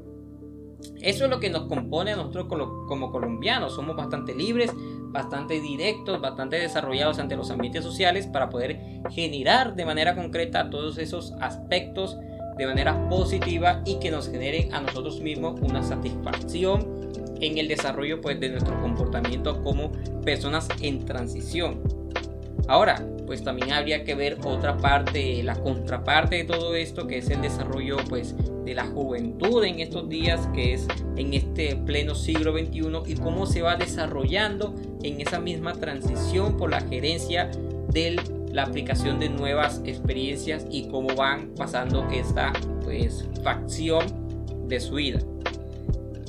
Eso 1.03 1.25
es 1.25 1.31
lo 1.31 1.41
que 1.41 1.51
nos 1.51 1.67
compone 1.67 2.13
a 2.13 2.17
nosotros 2.17 2.47
como 2.47 3.11
colombianos. 3.11 3.75
Somos 3.75 3.97
bastante 3.97 4.37
libres, 4.37 4.71
bastante 5.11 5.61
directos, 5.61 6.21
bastante 6.21 6.57
desarrollados 6.57 7.19
ante 7.19 7.35
los 7.37 7.51
ambientes 7.51 7.83
sociales 7.83 8.29
para 8.29 8.49
poder 8.49 8.79
generar 9.11 9.75
de 9.75 9.85
manera 9.85 10.15
concreta 10.15 10.71
todos 10.71 10.99
esos 10.99 11.33
aspectos 11.41 12.17
de 12.57 12.67
manera 12.67 13.09
positiva 13.09 13.83
y 13.85 13.99
que 14.01 14.11
nos 14.11 14.29
generen 14.29 14.75
a 14.75 14.81
nosotros 14.81 15.21
mismos 15.21 15.61
una 15.61 15.83
satisfacción 15.83 17.09
en 17.41 17.57
el 17.57 17.69
desarrollo 17.69 18.21
pues, 18.21 18.39
de 18.41 18.49
nuestro 18.51 18.81
comportamiento 18.81 19.63
como 19.63 19.93
personas 20.25 20.69
en 20.81 21.05
transición. 21.05 21.81
Ahora, 22.69 23.03
pues 23.27 23.43
también 23.43 23.73
habría 23.73 24.05
que 24.05 24.15
ver 24.15 24.39
otra 24.45 24.77
parte, 24.77 25.43
la 25.43 25.55
contraparte 25.57 26.37
de 26.37 26.45
todo 26.45 26.75
esto, 26.75 27.07
que 27.07 27.19
es 27.19 27.31
el 27.31 27.41
desarrollo 27.41 27.97
pues 28.09 28.35
de 28.65 28.75
la 28.75 28.87
juventud 28.87 29.65
en 29.65 29.81
estos 29.81 30.09
días, 30.09 30.47
que 30.55 30.75
es 30.75 30.87
en 31.17 31.33
este 31.33 31.77
pleno 31.77 32.15
siglo 32.15 32.53
XXI 32.53 33.13
y 33.13 33.15
cómo 33.17 33.47
se 33.47 33.63
va 33.63 33.77
desarrollando 33.77 34.75
en 35.03 35.21
esa 35.21 35.41
misma 35.41 35.73
transición 35.73 36.59
por 36.59 36.71
la 36.71 36.81
gerencia 36.81 37.51
de 37.91 38.21
la 38.53 38.65
aplicación 38.65 39.19
de 39.19 39.31
nuevas 39.31 39.81
experiencias 39.87 40.67
y 40.71 40.89
cómo 40.89 41.15
van 41.15 41.55
pasando 41.55 42.07
esta 42.11 42.53
pues 42.85 43.27
facción 43.43 44.05
de 44.69 44.81
su 44.81 44.97
vida. 44.97 45.21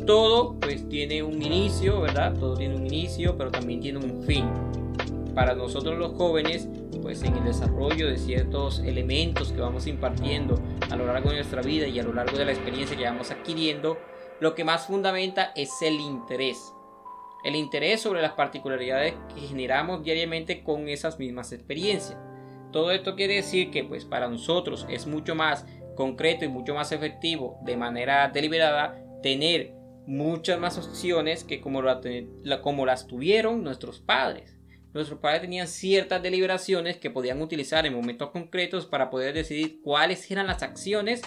Todo 0.05 0.55
pues 0.59 0.87
tiene 0.87 1.21
un 1.21 1.41
inicio, 1.41 2.01
¿verdad? 2.01 2.33
Todo 2.33 2.55
tiene 2.55 2.75
un 2.75 2.85
inicio, 2.85 3.37
pero 3.37 3.51
también 3.51 3.81
tiene 3.81 3.99
un 3.99 4.23
fin. 4.23 4.45
Para 5.39 5.55
nosotros 5.55 5.97
los 5.97 6.17
jóvenes, 6.17 6.67
pues 7.01 7.23
en 7.23 7.33
el 7.33 7.45
desarrollo 7.45 8.09
de 8.09 8.17
ciertos 8.17 8.79
elementos 8.79 9.53
que 9.53 9.61
vamos 9.61 9.87
impartiendo 9.87 10.61
a 10.91 10.97
lo 10.97 11.05
largo 11.05 11.29
de 11.29 11.37
nuestra 11.37 11.61
vida 11.61 11.87
y 11.87 11.97
a 11.97 12.03
lo 12.03 12.11
largo 12.11 12.37
de 12.37 12.43
la 12.43 12.51
experiencia 12.51 12.97
que 12.97 13.05
vamos 13.05 13.31
adquiriendo, 13.31 13.97
lo 14.41 14.53
que 14.53 14.65
más 14.65 14.87
fundamenta 14.87 15.53
es 15.55 15.81
el 15.81 16.01
interés. 16.01 16.73
El 17.45 17.55
interés 17.55 18.01
sobre 18.01 18.21
las 18.21 18.33
particularidades 18.33 19.13
que 19.33 19.39
generamos 19.39 20.03
diariamente 20.03 20.61
con 20.61 20.89
esas 20.89 21.19
mismas 21.19 21.53
experiencias. 21.53 22.17
Todo 22.73 22.91
esto 22.91 23.15
quiere 23.15 23.35
decir 23.35 23.71
que 23.71 23.85
pues 23.85 24.03
para 24.03 24.27
nosotros 24.27 24.85
es 24.89 25.07
mucho 25.07 25.35
más 25.35 25.65
concreto 25.95 26.43
y 26.43 26.49
mucho 26.49 26.75
más 26.75 26.91
efectivo 26.91 27.59
de 27.61 27.77
manera 27.77 28.27
deliberada 28.27 29.01
tener 29.23 29.71
muchas 30.05 30.59
más 30.59 30.77
opciones 30.77 31.45
que 31.45 31.61
como, 31.61 31.81
las 31.81 33.07
tuvieron 33.07 33.63
nuestros 33.63 34.01
padres. 34.01 34.58
Nuestros 34.93 35.19
padres 35.19 35.41
tenían 35.41 35.67
ciertas 35.67 36.21
deliberaciones 36.23 36.97
que 36.97 37.11
podían 37.11 37.41
utilizar 37.41 37.85
en 37.85 37.93
momentos 37.93 38.31
concretos 38.31 38.85
para 38.85 39.09
poder 39.09 39.35
decidir 39.35 39.81
cuáles 39.83 40.29
eran 40.31 40.47
las 40.47 40.63
acciones 40.63 41.21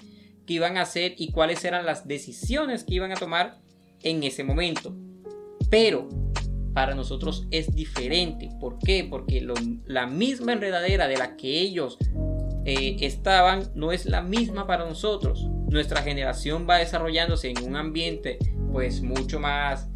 que 0.47 0.55
iban 0.55 0.77
a 0.77 0.83
hacer 0.83 1.15
y 1.17 1.31
cuáles 1.31 1.65
eran 1.65 1.87
las 1.87 2.09
decisiones 2.09 2.83
que 2.83 2.95
iban 2.95 3.13
a 3.13 3.17
tomar 3.17 3.61
en 4.03 4.25
ese 4.25 4.43
momento. 4.43 4.95
Pero 5.71 6.09
para 6.75 6.95
nosotros 6.95 7.47
es 7.51 7.75
diferente. 7.75 8.51
¿Por 8.61 8.79
qué? 8.79 9.07
Porque 9.09 9.47
la 9.87 10.07
misma 10.07 10.53
enredadera 10.53 11.07
de 11.07 11.19
la 11.19 11.37
que 11.37 11.61
ellos 11.61 11.99
eh, 12.65 12.97
estaban 13.01 13.71
no 13.75 13.93
es 13.93 14.07
la 14.07 14.23
misma 14.23 14.67
para 14.67 14.85
nosotros. 14.85 15.47
Nuestra 15.69 16.03
generación 16.03 16.67
va 16.69 16.79
desarrollándose 16.79 17.51
en 17.51 17.65
un 17.65 17.77
ambiente 17.77 18.39
pues 18.73 19.03
mucho 19.03 19.39
más 19.39 19.89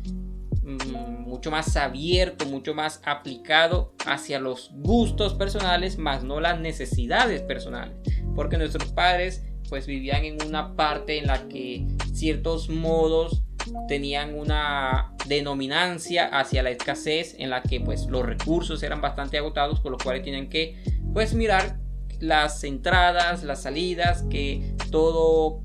mucho 0.66 1.50
más 1.50 1.76
abierto, 1.76 2.46
mucho 2.46 2.74
más 2.74 3.00
aplicado 3.04 3.94
hacia 4.04 4.40
los 4.40 4.70
gustos 4.74 5.34
personales, 5.34 5.96
más 5.96 6.24
no 6.24 6.40
las 6.40 6.60
necesidades 6.60 7.42
personales. 7.42 7.96
Porque 8.34 8.58
nuestros 8.58 8.90
padres 8.92 9.44
pues 9.68 9.86
vivían 9.86 10.24
en 10.24 10.42
una 10.46 10.76
parte 10.76 11.18
en 11.18 11.26
la 11.26 11.48
que 11.48 11.86
ciertos 12.12 12.68
modos 12.68 13.42
tenían 13.88 14.34
una 14.34 15.12
denominancia 15.26 16.26
hacia 16.26 16.62
la 16.62 16.70
escasez 16.70 17.34
en 17.38 17.50
la 17.50 17.62
que 17.62 17.80
pues 17.80 18.06
los 18.06 18.24
recursos 18.24 18.82
eran 18.84 19.00
bastante 19.00 19.38
agotados 19.38 19.80
por 19.80 19.90
lo 19.90 19.98
cual 19.98 20.22
tenían 20.22 20.48
que 20.48 20.80
pues 21.12 21.34
mirar 21.34 21.80
las 22.20 22.62
entradas, 22.64 23.42
las 23.42 23.62
salidas, 23.62 24.24
que 24.30 24.74
todo 24.90 25.60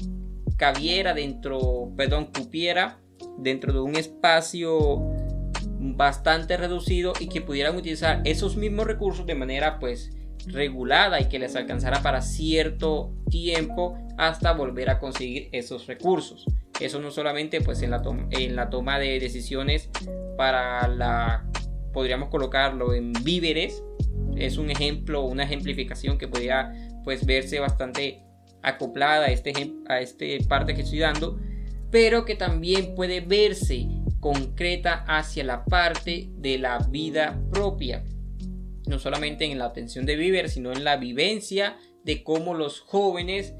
cabiera 0.58 1.13
dentro, 1.13 1.91
perdón, 1.96 2.25
cupiera 2.25 3.00
dentro 3.38 3.74
de 3.74 3.80
un 3.80 3.96
espacio 3.96 5.00
bastante 5.80 6.58
reducido 6.58 7.13
y 7.20 7.28
que 7.28 7.42
pudieran 7.42 7.75
utilizar 7.75 8.22
esos 8.25 8.56
mismos 8.56 8.86
recursos 8.86 9.25
de 9.25 9.36
manera 9.36 9.80
pues 9.80 10.12
regulada 10.48 11.20
y 11.20 11.30
que 11.30 11.40
les 11.40 11.56
alcanzara 11.56 12.01
para 12.01 12.22
cierto 12.22 13.13
tiempo 13.30 13.98
hasta 14.18 14.54
volver 14.54 14.90
a 14.90 15.00
conseguir 15.00 15.50
esos 15.51 15.88
recursos. 15.88 16.46
Eso 16.80 17.00
no 17.00 17.12
solamente 17.12 17.62
pues 17.62 17.82
en 17.82 17.92
la, 17.92 18.70
toma 18.70 19.00
de 19.00 19.20
decisiones 19.20 19.90
para 20.38 20.88
la, 20.88 21.46
podríamos 21.94 22.30
colocarlo 22.30 22.94
en 22.94 23.13
víveres, 23.24 23.84
es 24.36 24.58
un 24.58 24.72
ejemplo, 24.72 25.24
una 25.24 25.44
ejemplificación 25.44 26.18
que 26.18 26.28
podría 26.28 26.74
pues 27.04 27.25
verse 27.25 27.60
bastante 27.60 28.24
acoplada 28.63 29.25
a 29.25 29.32
este, 29.32 29.54
a 29.88 30.00
este 30.00 30.40
parte 30.48 30.74
que 30.74 30.82
estoy 30.82 31.00
dando, 31.00 31.40
pero 31.91 32.25
que 32.25 32.36
también 32.36 32.95
puede 32.95 33.21
verse 33.21 33.88
concreta 34.19 35.03
hacia 35.07 35.43
la 35.43 35.65
parte 35.65 36.29
de 36.38 36.57
la 36.57 36.79
vida 36.79 37.43
propia. 37.51 38.03
No 38.88 39.00
solamente 39.00 39.45
en 39.45 39.57
la 39.57 39.65
atención 39.65 40.05
de 40.05 40.15
vivir, 40.15 40.50
sino 40.50 40.71
en 40.71 40.83
la 40.83 40.98
vivencia 40.98 41.77
de 42.03 42.24
cómo 42.24 42.53
los 42.53 42.79
jóvenes 42.79 43.53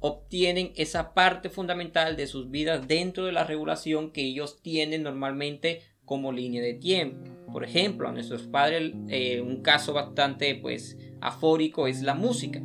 obtienen 0.00 0.72
esa 0.76 1.12
parte 1.12 1.50
fundamental 1.50 2.16
de 2.16 2.26
sus 2.26 2.50
vidas 2.50 2.86
dentro 2.86 3.24
de 3.24 3.32
la 3.32 3.44
regulación 3.44 4.12
que 4.12 4.22
ellos 4.22 4.62
tienen 4.62 5.02
normalmente 5.02 5.82
como 6.04 6.32
línea 6.32 6.62
de 6.62 6.74
tiempo. 6.74 7.18
Por 7.52 7.64
ejemplo, 7.64 8.08
a 8.08 8.12
nuestros 8.12 8.42
padres 8.42 8.94
eh, 9.08 9.40
un 9.40 9.62
caso 9.62 9.92
bastante 9.92 10.54
pues 10.54 10.96
afórico 11.20 11.86
es 11.86 12.02
la 12.02 12.14
música. 12.14 12.62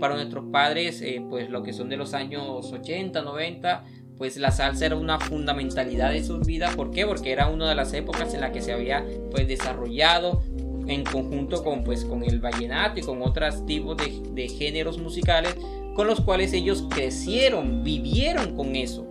Para 0.00 0.14
nuestros 0.14 0.44
padres, 0.52 1.00
eh, 1.00 1.24
pues 1.28 1.48
lo 1.48 1.62
que 1.62 1.72
son 1.72 1.88
de 1.88 1.96
los 1.96 2.12
años 2.12 2.70
80, 2.70 3.22
90, 3.22 3.84
pues 4.18 4.36
la 4.36 4.50
salsa 4.50 4.86
era 4.86 4.96
una 4.96 5.18
fundamentalidad 5.18 6.12
de 6.12 6.24
sus 6.24 6.46
vidas. 6.46 6.74
¿Por 6.74 6.90
qué? 6.90 7.06
Porque 7.06 7.32
era 7.32 7.48
una 7.48 7.68
de 7.68 7.74
las 7.74 7.92
épocas 7.92 8.32
en 8.34 8.40
la 8.40 8.52
que 8.52 8.62
se 8.62 8.72
había 8.72 9.04
pues 9.30 9.46
desarrollado 9.46 10.42
en 10.86 11.04
conjunto 11.04 11.64
con 11.64 11.84
pues 11.84 12.04
con 12.04 12.22
el 12.22 12.38
vallenato 12.40 13.00
y 13.00 13.02
con 13.02 13.22
otros 13.22 13.66
tipos 13.66 13.96
de, 13.96 14.48
géneros 14.48 14.98
musicales 14.98 15.56
con 15.94 16.06
los 16.06 16.20
cuales 16.20 16.52
ellos 16.52 16.84
crecieron, 16.90 17.82
vivieron 17.82 18.54
con 18.54 18.76
eso. 18.76 19.06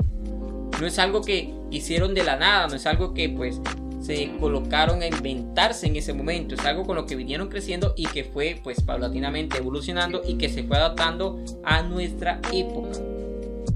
No 0.79 0.85
es 0.85 0.99
algo 0.99 1.21
que 1.21 1.53
hicieron 1.71 2.13
de 2.13 2.23
la 2.23 2.37
nada, 2.37 2.67
no 2.67 2.75
es 2.75 2.85
algo 2.85 3.13
que 3.13 3.29
pues 3.29 3.59
se 4.01 4.31
colocaron 4.39 5.01
a 5.01 5.07
inventarse 5.07 5.87
en 5.87 5.95
ese 5.95 6.13
momento, 6.13 6.53
es 6.53 6.63
algo 6.63 6.83
con 6.83 6.95
lo 6.95 7.07
que 7.07 7.15
vinieron 7.15 7.47
creciendo 7.49 7.95
y 7.97 8.05
que 8.05 8.23
fue 8.23 8.59
pues 8.63 8.81
paulatinamente 8.81 9.57
evolucionando 9.57 10.21
y 10.27 10.35
que 10.35 10.49
se 10.49 10.63
fue 10.63 10.77
adaptando 10.77 11.43
a 11.63 11.81
nuestra 11.81 12.39
época. 12.53 12.99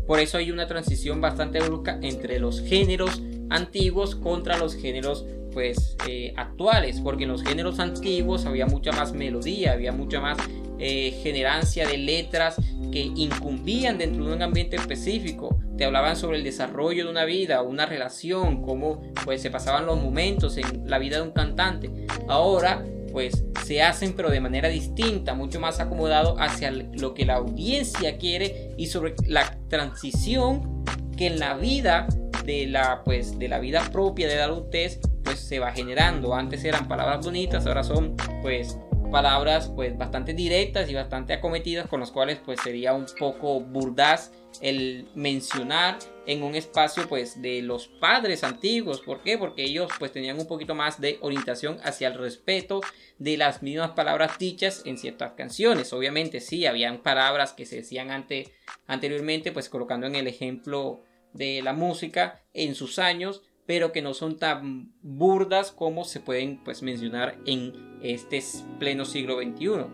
Por 0.09 0.19
eso 0.19 0.39
hay 0.39 0.49
una 0.49 0.65
transición 0.65 1.21
bastante 1.21 1.59
brusca 1.59 1.99
entre 2.01 2.39
los 2.39 2.61
géneros 2.61 3.21
antiguos 3.51 4.15
contra 4.15 4.57
los 4.57 4.75
géneros 4.75 5.23
pues 5.53 5.97
eh, 6.07 6.33
actuales, 6.35 6.99
porque 6.99 7.25
en 7.25 7.29
los 7.29 7.43
géneros 7.43 7.77
antiguos 7.77 8.47
había 8.47 8.65
mucha 8.65 8.91
más 8.91 9.13
melodía, 9.13 9.73
había 9.73 9.91
mucha 9.91 10.19
más 10.19 10.39
eh, 10.79 11.11
generancia 11.21 11.87
de 11.87 11.99
letras 11.99 12.55
que 12.91 13.01
incumbían 13.01 13.99
dentro 13.99 14.25
de 14.25 14.33
un 14.33 14.41
ambiente 14.41 14.77
específico. 14.77 15.55
te 15.77 15.85
hablaban 15.85 16.15
sobre 16.15 16.39
el 16.39 16.43
desarrollo 16.43 17.05
de 17.05 17.11
una 17.11 17.25
vida, 17.25 17.61
una 17.61 17.85
relación, 17.85 18.63
cómo 18.63 19.03
pues 19.23 19.43
se 19.43 19.51
pasaban 19.51 19.85
los 19.85 20.01
momentos 20.01 20.57
en 20.57 20.89
la 20.89 20.97
vida 20.97 21.17
de 21.17 21.21
un 21.21 21.33
cantante. 21.33 21.91
Ahora 22.27 22.83
pues 23.19 23.43
se 23.65 23.81
hacen 23.81 24.13
pero 24.13 24.29
de 24.29 24.39
manera 24.39 24.69
distinta, 24.69 25.33
mucho 25.33 25.59
más 25.59 25.81
acomodado 25.81 26.39
hacia 26.39 26.71
lo 26.71 27.13
que 27.13 27.25
la 27.25 27.35
audiencia 27.35 28.17
quiere 28.17 28.73
y 28.77 28.87
sobre 28.87 29.13
la 29.27 29.57
transición 29.67 30.85
que 31.17 31.27
en 31.27 31.37
la 31.37 31.55
vida 31.55 32.07
de 32.45 32.67
la 32.67 33.03
pues 33.03 33.37
de 33.37 33.49
la 33.49 33.59
vida 33.59 33.81
propia 33.91 34.29
de 34.29 34.37
la 34.37 34.45
adultez 34.45 35.01
pues 35.25 35.37
se 35.37 35.59
va 35.59 35.73
generando. 35.73 36.33
Antes 36.33 36.63
eran 36.63 36.87
palabras 36.87 37.25
bonitas, 37.25 37.65
ahora 37.65 37.83
son 37.83 38.15
pues 38.41 38.77
palabras 39.09 39.71
pues 39.75 39.97
bastante 39.97 40.33
directas 40.33 40.89
y 40.89 40.93
bastante 40.93 41.33
acometidas 41.33 41.87
con 41.87 41.99
las 41.99 42.11
cuales 42.11 42.39
pues 42.45 42.59
sería 42.61 42.93
un 42.93 43.05
poco 43.17 43.59
burdaz 43.59 44.31
el 44.61 45.07
mencionar 45.15 45.97
en 46.25 46.43
un 46.43 46.55
espacio 46.55 47.07
pues 47.07 47.41
de 47.41 47.61
los 47.61 47.87
padres 47.87 48.43
antiguos. 48.43 49.01
¿Por 49.01 49.21
qué? 49.21 49.37
Porque 49.37 49.63
ellos 49.63 49.91
pues 49.97 50.11
tenían 50.11 50.39
un 50.39 50.47
poquito 50.47 50.75
más 50.75 51.01
de 51.01 51.17
orientación 51.21 51.79
hacia 51.83 52.07
el 52.07 52.15
respeto 52.15 52.81
de 53.17 53.37
las 53.37 53.63
mismas 53.63 53.91
palabras 53.91 54.37
dichas 54.37 54.83
en 54.85 54.97
ciertas 54.97 55.33
canciones. 55.33 55.91
Obviamente 55.93 56.39
sí, 56.39 56.65
habían 56.65 57.01
palabras 57.01 57.53
que 57.53 57.65
se 57.65 57.77
decían 57.77 58.11
ante, 58.11 58.51
anteriormente 58.87 59.51
pues 59.51 59.69
colocando 59.69 60.07
en 60.07 60.15
el 60.15 60.27
ejemplo 60.27 61.03
de 61.33 61.61
la 61.61 61.73
música 61.73 62.43
en 62.53 62.75
sus 62.75 62.99
años 62.99 63.43
pero 63.69 63.91
que 63.91 64.01
no 64.01 64.15
son 64.15 64.39
tan 64.39 64.93
burdas 65.03 65.71
como 65.71 66.03
se 66.03 66.19
pueden 66.19 66.57
pues, 66.65 66.81
mencionar 66.81 67.37
en 67.45 67.99
este 68.01 68.43
pleno 68.79 69.05
siglo 69.05 69.35
XXI. 69.35 69.85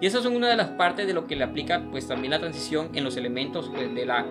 Y 0.00 0.06
esas 0.06 0.22
son 0.22 0.36
una 0.36 0.48
de 0.48 0.54
las 0.54 0.68
partes 0.68 1.08
de 1.08 1.12
lo 1.12 1.26
que 1.26 1.34
le 1.34 1.42
aplica 1.42 1.82
pues 1.90 2.06
también 2.06 2.30
la 2.30 2.38
transición 2.38 2.90
en 2.94 3.02
los 3.02 3.16
elementos 3.16 3.68
pues, 3.74 3.92
de, 3.92 4.06
la, 4.06 4.24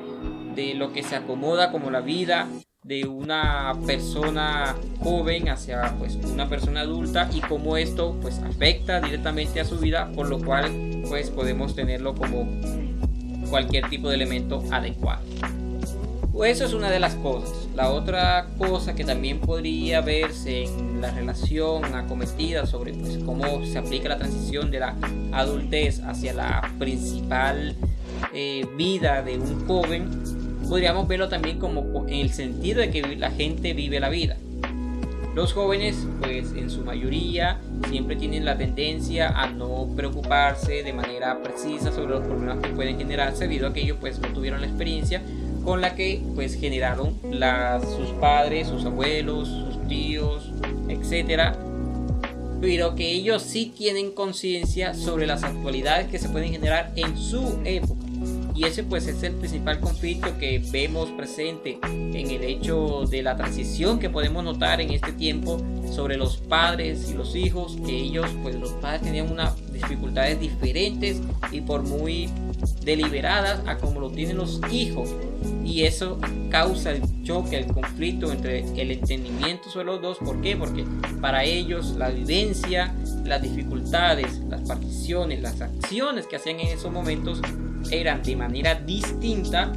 de 0.56 0.76
lo 0.76 0.94
que 0.94 1.04
se 1.04 1.18
acomoda 1.18 1.74
como 1.74 1.92
la 1.92 2.00
vida 2.00 2.48
de 2.84 3.06
una 3.06 3.74
persona 3.86 4.78
joven 5.02 5.50
hacia 5.50 5.94
pues 6.00 6.16
una 6.16 6.48
persona 6.48 6.80
adulta 6.80 7.30
y 7.34 7.42
cómo 7.42 7.76
esto 7.76 8.18
pues 8.22 8.40
afecta 8.40 9.02
directamente 9.02 9.60
a 9.60 9.66
su 9.66 9.78
vida 9.78 10.10
por 10.16 10.30
lo 10.30 10.40
cual 10.40 10.72
pues 11.10 11.32
podemos 11.32 11.76
tenerlo 11.76 12.16
como 12.16 12.48
cualquier 13.50 13.90
tipo 13.90 14.08
de 14.08 14.16
elemento 14.16 14.64
adecuado. 14.72 15.26
Eso 16.44 16.66
es 16.66 16.74
una 16.74 16.92
de 16.92 17.00
las 17.00 17.16
cosas. 17.16 17.70
La 17.76 17.90
otra 17.90 18.48
cosa 18.58 18.94
que 18.94 19.06
también 19.06 19.40
podría 19.40 20.02
verse 20.02 20.66
en 20.66 21.02
la 21.02 21.12
relación 21.12 21.86
acometida 21.96 22.66
sobre 22.66 22.94
pues, 22.94 23.18
cómo 23.26 23.66
se 23.66 23.78
aplica 23.78 24.10
la 24.10 24.18
transición 24.18 24.70
de 24.70 24.80
la 24.80 24.96
adultez 25.32 26.02
hacia 26.02 26.34
la 26.34 26.72
principal 26.78 27.76
eh, 28.34 28.68
vida 28.78 29.24
de 29.24 29.40
un 29.40 29.66
joven, 29.66 30.10
podríamos 30.70 31.08
verlo 31.08 31.30
también 31.30 31.58
como 31.58 32.06
en 32.08 32.20
el 32.20 32.32
sentido 32.32 32.82
de 32.82 32.92
que 32.92 33.16
la 33.16 33.32
gente 33.32 33.74
vive 33.74 34.00
la 34.00 34.10
vida. 34.10 34.38
Los 35.34 35.52
jóvenes, 35.52 36.08
pues 36.22 36.54
en 36.56 36.70
su 36.70 36.86
mayoría, 36.86 37.60
siempre 37.90 38.16
tienen 38.16 38.46
la 38.46 38.58
tendencia 38.58 39.30
a 39.30 39.48
no 39.48 39.90
preocuparse 39.96 40.84
de 40.84 40.94
manera 40.94 41.42
precisa 41.42 41.92
sobre 41.92 42.12
los 42.12 42.24
problemas 42.26 42.60
que 42.60 42.70
pueden 42.70 42.98
generarse 42.98 43.46
debido 43.46 43.68
a 43.68 43.74
que 43.74 43.82
ellos 43.82 43.98
pues 44.00 44.20
no 44.20 44.30
tuvieron 44.30 44.62
la 44.62 44.68
experiencia 44.68 45.22
con 45.66 45.82
la 45.82 45.96
que 45.96 46.22
pues 46.36 46.56
generaron 46.56 47.16
sus 47.98 48.10
padres, 48.22 48.68
sus 48.68 48.86
abuelos, 48.86 49.48
sus 49.48 49.88
tíos, 49.88 50.52
etcétera, 50.88 51.58
pero 52.62 52.96
que 52.96 53.12
ellos 53.12 53.42
sí 53.42 53.74
tienen 53.76 54.12
conciencia 54.12 54.94
sobre 54.94 55.28
las 55.28 55.44
actualidades 55.44 56.08
que 56.08 56.20
se 56.20 56.30
pueden 56.30 56.52
generar 56.52 56.92
en 56.96 57.18
su 57.18 57.60
época. 57.66 58.06
Y 58.56 58.64
ese 58.64 58.84
pues 58.84 59.06
es 59.08 59.22
el 59.24 59.34
principal 59.34 59.82
conflicto 59.82 60.38
que 60.38 60.64
vemos 60.72 61.10
presente 61.12 61.78
en 61.84 62.32
el 62.32 62.42
hecho 62.44 63.04
de 63.10 63.22
la 63.22 63.36
transición 63.36 64.00
que 64.00 64.10
podemos 64.10 64.46
notar 64.46 64.80
en 64.80 64.92
este 64.92 65.12
tiempo 65.12 65.62
sobre 65.92 66.16
los 66.16 66.38
padres 66.38 67.12
y 67.12 67.16
los 67.16 67.36
hijos, 67.36 67.78
que 67.86 67.94
ellos 67.94 68.28
pues 68.44 68.56
los 68.56 68.72
padres 68.74 69.02
tenían 69.02 69.30
unas 69.30 69.56
dificultades 69.74 70.40
diferentes 70.40 71.22
y 71.52 71.60
por 71.62 71.84
muy 71.84 72.30
deliberadas 72.86 73.62
a 73.68 73.78
como 73.78 74.00
lo 74.00 74.12
tienen 74.12 74.38
los 74.38 74.62
hijos 74.72 75.10
y 75.64 75.84
eso 75.84 76.20
causa 76.50 76.92
el 76.92 77.02
choque, 77.24 77.58
el 77.58 77.68
conflicto 77.68 78.32
entre 78.32 78.60
el 78.80 78.92
entendimiento 78.92 79.70
sobre 79.70 79.86
los 79.86 80.02
dos. 80.02 80.18
¿Por 80.20 80.40
qué? 80.42 80.56
Porque 80.56 80.86
para 81.20 81.44
ellos 81.44 81.96
la 81.98 82.10
vivencia, 82.10 82.94
las 83.26 83.42
dificultades, 83.42 84.40
las 84.48 84.62
particiones, 84.62 85.42
las 85.42 85.60
acciones 85.60 86.28
que 86.28 86.36
hacían 86.36 86.60
en 86.60 86.68
esos 86.68 86.92
momentos 86.92 87.42
eran 87.92 88.22
de 88.22 88.36
manera 88.36 88.76
distinta 88.76 89.74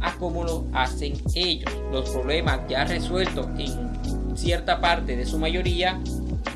a 0.00 0.14
como 0.16 0.44
lo 0.44 0.66
hacen 0.74 1.14
ellos. 1.34 1.72
Los 1.90 2.10
problemas 2.10 2.60
ya 2.68 2.84
resueltos 2.84 3.46
en 3.58 4.36
cierta 4.36 4.80
parte 4.80 5.16
de 5.16 5.26
su 5.26 5.38
mayoría 5.38 5.98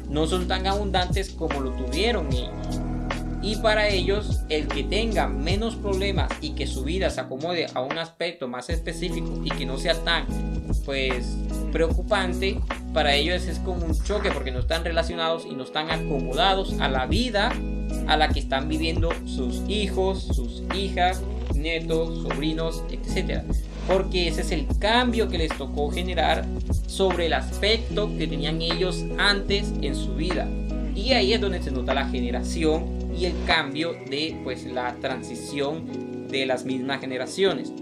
no 0.09 0.27
son 0.27 0.47
tan 0.47 0.67
abundantes 0.67 1.31
como 1.31 1.61
lo 1.61 1.71
tuvieron 1.71 2.31
ellos. 2.33 2.62
Y 3.43 3.57
para 3.57 3.89
ellos, 3.89 4.41
el 4.49 4.69
que 4.69 4.85
tenga 4.85 5.27
menos 5.27 5.75
problemas 5.75 6.31
y 6.41 6.51
que 6.51 6.69
su 6.69 6.85
vida 6.85 7.11
se 7.11 7.21
acomode 7.21 7.67
a 7.75 7.81
un 7.81 7.99
aspecto 7.99 8.47
más 8.47 8.71
específico 8.71 9.41
y 9.45 9.51
que 9.51 9.67
no 9.67 9.79
sea 9.79 9.95
tan, 10.05 10.27
pues, 10.85 11.37
preocupante, 11.73 12.61
para 12.95 13.15
ellos 13.15 13.47
es 13.47 13.59
como 13.59 13.85
un 13.85 14.01
choque 14.01 14.31
porque 14.31 14.53
no 14.53 14.61
están 14.61 14.85
relacionados 14.85 15.45
y 15.45 15.55
no 15.55 15.65
están 15.65 15.91
acomodados 15.91 16.79
a 16.79 16.89
la 16.89 17.07
vida 17.07 17.53
a 18.07 18.17
la 18.17 18.29
que 18.29 18.41
están 18.41 18.69
viviendo 18.69 19.11
sus 19.27 19.63
hijos, 19.69 20.23
sus 20.23 20.63
hijas, 20.75 21.23
nietos, 21.55 22.23
sobrinos, 22.23 22.85
etc. 22.91 23.43
Porque 23.89 24.29
ese 24.29 24.43
es 24.43 24.53
el 24.53 24.67
cambio 24.79 25.29
que 25.29 25.39
les 25.39 25.57
tocó 25.57 25.91
generar 25.91 26.45
sobre 26.87 27.27
el 27.27 27.33
aspecto 27.33 28.11
que 28.17 28.27
tenían 28.27 28.63
ellos 28.63 29.05
antes 29.19 29.73
en 29.81 29.97
su 29.97 30.15
vida. 30.15 30.49
Y 30.95 31.13
ahí 31.13 31.33
es 31.33 31.41
donde 31.41 31.63
se 31.63 31.71
nota 31.71 31.95
la 31.95 32.07
generación 32.07 33.02
y 33.17 33.27
el 33.27 33.35
cambio 33.47 33.95
de 34.09 34.39
pues 34.43 34.65
la 34.65 34.95
transición 34.97 36.29
de 36.29 36.47
las 36.47 36.65
mismas 36.65 37.01
generaciones. 37.01 37.73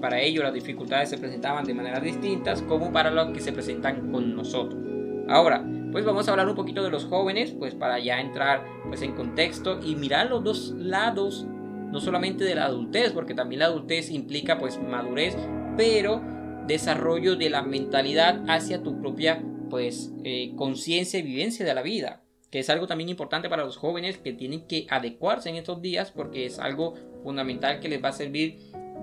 Para 0.00 0.20
ello 0.20 0.42
las 0.42 0.54
dificultades 0.54 1.10
se 1.10 1.18
presentaban 1.18 1.64
de 1.64 1.74
maneras 1.74 2.02
distintas 2.02 2.62
como 2.62 2.92
para 2.92 3.10
los 3.10 3.32
que 3.32 3.40
se 3.40 3.52
presentan 3.52 4.10
con 4.12 4.34
nosotros. 4.34 4.80
Ahora, 5.28 5.64
pues 5.92 6.04
vamos 6.04 6.28
a 6.28 6.30
hablar 6.30 6.48
un 6.48 6.54
poquito 6.54 6.82
de 6.82 6.90
los 6.90 7.04
jóvenes, 7.04 7.52
pues 7.52 7.74
para 7.74 7.98
ya 7.98 8.20
entrar 8.20 8.64
pues 8.86 9.02
en 9.02 9.12
contexto 9.12 9.80
y 9.84 9.96
mirar 9.96 10.28
los 10.28 10.44
dos 10.44 10.74
lados, 10.76 11.46
no 11.90 12.00
solamente 12.00 12.44
de 12.44 12.54
la 12.54 12.66
adultez, 12.66 13.12
porque 13.12 13.34
también 13.34 13.60
la 13.60 13.66
adultez 13.66 14.10
implica 14.10 14.58
pues 14.58 14.80
madurez, 14.80 15.36
pero 15.76 16.22
desarrollo 16.66 17.36
de 17.36 17.50
la 17.50 17.62
mentalidad 17.62 18.42
hacia 18.48 18.82
tu 18.82 19.00
propia 19.00 19.42
pues 19.70 20.12
eh, 20.24 20.52
conciencia 20.56 21.18
y 21.18 21.22
vivencia 21.22 21.64
de 21.64 21.74
la 21.74 21.82
vida 21.82 22.22
que 22.50 22.60
es 22.60 22.70
algo 22.70 22.86
también 22.86 23.10
importante 23.10 23.48
para 23.48 23.64
los 23.64 23.76
jóvenes 23.76 24.18
que 24.18 24.32
tienen 24.32 24.66
que 24.66 24.86
adecuarse 24.90 25.50
en 25.50 25.56
estos 25.56 25.82
días 25.82 26.10
porque 26.10 26.46
es 26.46 26.58
algo 26.58 26.94
fundamental 27.22 27.80
que 27.80 27.88
les 27.88 28.02
va 28.02 28.08
a 28.08 28.12
servir 28.12 28.58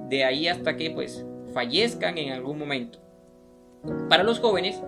de 0.10 0.23
ahí 0.23 0.47
hasta 0.47 0.77
que 0.77 0.91
pues 0.91 1.25
fallezcan 1.53 2.17
en 2.17 2.34
algún 2.34 2.58
momento. 2.58 2.99
Para 4.10 4.23
los 4.23 4.39
jóvenes 4.39 4.81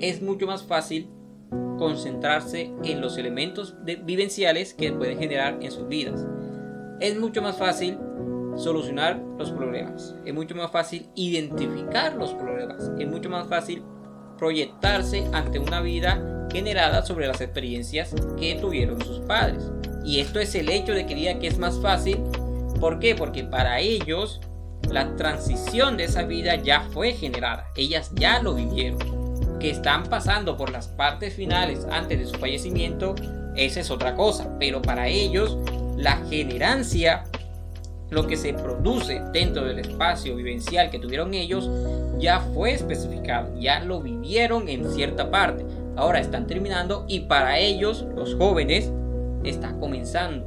es 0.00 0.22
mucho 0.22 0.46
más 0.46 0.64
fácil 0.64 1.08
concentrarse 1.78 2.72
en 2.82 3.00
los 3.00 3.16
elementos 3.16 3.76
vivenciales 3.84 4.74
que 4.74 4.92
pueden 4.92 5.18
generar 5.18 5.58
en 5.62 5.70
sus 5.70 5.86
vidas. 5.86 6.26
Es 7.00 7.18
mucho 7.18 7.40
más 7.42 7.56
fácil 7.56 7.96
solucionar 8.56 9.22
los 9.38 9.52
problemas. 9.52 10.16
Es 10.24 10.34
mucho 10.34 10.56
más 10.56 10.70
fácil 10.72 11.08
identificar 11.14 12.16
los 12.16 12.34
problemas. 12.34 12.90
Es 12.98 13.06
mucho 13.06 13.30
más 13.30 13.46
fácil 13.46 13.84
proyectarse 14.36 15.24
ante 15.32 15.60
una 15.60 15.80
vida 15.80 16.37
generada 16.50 17.04
sobre 17.04 17.26
las 17.26 17.40
experiencias 17.40 18.14
que 18.38 18.54
tuvieron 18.56 19.04
sus 19.04 19.20
padres. 19.20 19.62
Y 20.04 20.20
esto 20.20 20.40
es 20.40 20.54
el 20.54 20.68
hecho 20.68 20.92
de 20.92 21.06
que 21.06 21.14
digan 21.14 21.38
que 21.38 21.48
es 21.48 21.58
más 21.58 21.78
fácil. 21.80 22.18
¿Por 22.80 22.98
qué? 22.98 23.14
Porque 23.14 23.44
para 23.44 23.80
ellos 23.80 24.40
la 24.90 25.16
transición 25.16 25.96
de 25.96 26.04
esa 26.04 26.22
vida 26.22 26.56
ya 26.56 26.80
fue 26.92 27.12
generada. 27.12 27.66
Ellas 27.76 28.10
ya 28.14 28.40
lo 28.40 28.54
vivieron. 28.54 28.98
Que 29.58 29.70
están 29.70 30.04
pasando 30.04 30.56
por 30.56 30.70
las 30.70 30.88
partes 30.88 31.34
finales 31.34 31.86
antes 31.90 32.18
de 32.18 32.26
su 32.26 32.38
fallecimiento, 32.38 33.14
esa 33.56 33.80
es 33.80 33.90
otra 33.90 34.14
cosa. 34.14 34.48
Pero 34.58 34.80
para 34.80 35.08
ellos 35.08 35.58
la 35.96 36.16
generancia, 36.28 37.24
lo 38.08 38.26
que 38.26 38.36
se 38.36 38.54
produce 38.54 39.20
dentro 39.32 39.64
del 39.64 39.80
espacio 39.80 40.36
vivencial 40.36 40.90
que 40.90 40.98
tuvieron 40.98 41.34
ellos, 41.34 41.68
ya 42.18 42.40
fue 42.54 42.72
especificado. 42.72 43.58
Ya 43.58 43.80
lo 43.80 44.00
vivieron 44.00 44.68
en 44.68 44.90
cierta 44.92 45.30
parte 45.30 45.66
ahora 45.98 46.20
están 46.20 46.46
terminando 46.46 47.04
y 47.08 47.20
para 47.20 47.58
ellos, 47.58 48.06
los 48.14 48.34
jóvenes, 48.36 48.92
está 49.42 49.72
comenzando. 49.78 50.46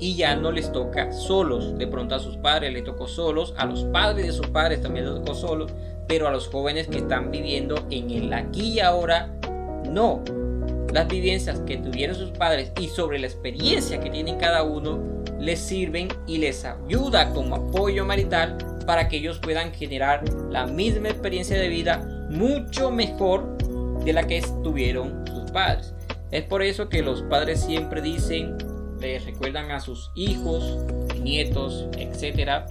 Y 0.00 0.16
ya 0.16 0.34
no 0.34 0.50
les 0.50 0.72
toca 0.72 1.12
solos. 1.12 1.78
De 1.78 1.86
pronto 1.86 2.16
a 2.16 2.18
sus 2.18 2.36
padres 2.36 2.72
les 2.72 2.82
tocó 2.82 3.06
solos, 3.06 3.54
a 3.56 3.64
los 3.66 3.84
padres 3.84 4.26
de 4.26 4.32
sus 4.32 4.48
padres 4.48 4.82
también 4.82 5.06
les 5.06 5.14
tocó 5.14 5.34
solos, 5.34 5.72
pero 6.08 6.26
a 6.26 6.32
los 6.32 6.48
jóvenes 6.48 6.88
que 6.88 6.98
están 6.98 7.30
viviendo 7.30 7.86
en 7.90 8.10
el 8.10 8.32
aquí 8.32 8.72
y 8.72 8.80
ahora, 8.80 9.32
no. 9.88 10.22
Las 10.92 11.06
vivencias 11.06 11.60
que 11.60 11.76
tuvieron 11.76 12.16
sus 12.16 12.30
padres 12.30 12.72
y 12.80 12.88
sobre 12.88 13.20
la 13.20 13.26
experiencia 13.26 14.00
que 14.00 14.10
tienen 14.10 14.36
cada 14.38 14.64
uno 14.64 14.98
les 15.38 15.60
sirven 15.60 16.08
y 16.26 16.38
les 16.38 16.64
ayuda 16.64 17.30
como 17.30 17.54
apoyo 17.54 18.04
marital 18.04 18.56
para 18.86 19.08
que 19.08 19.18
ellos 19.18 19.38
puedan 19.38 19.72
generar 19.72 20.24
la 20.50 20.66
misma 20.66 21.08
experiencia 21.08 21.58
de 21.58 21.68
vida 21.68 21.98
mucho 22.28 22.90
mejor 22.90 23.56
de 24.04 24.12
la 24.12 24.26
que 24.26 24.42
tuvieron 24.62 25.24
sus 25.26 25.50
padres. 25.50 25.94
Es 26.30 26.42
por 26.44 26.62
eso 26.62 26.88
que 26.88 27.02
los 27.02 27.22
padres 27.22 27.60
siempre 27.60 28.02
dicen, 28.02 28.56
les 29.00 29.24
recuerdan 29.24 29.70
a 29.70 29.80
sus 29.80 30.10
hijos, 30.14 30.78
nietos, 31.22 31.86
etcétera, 31.96 32.66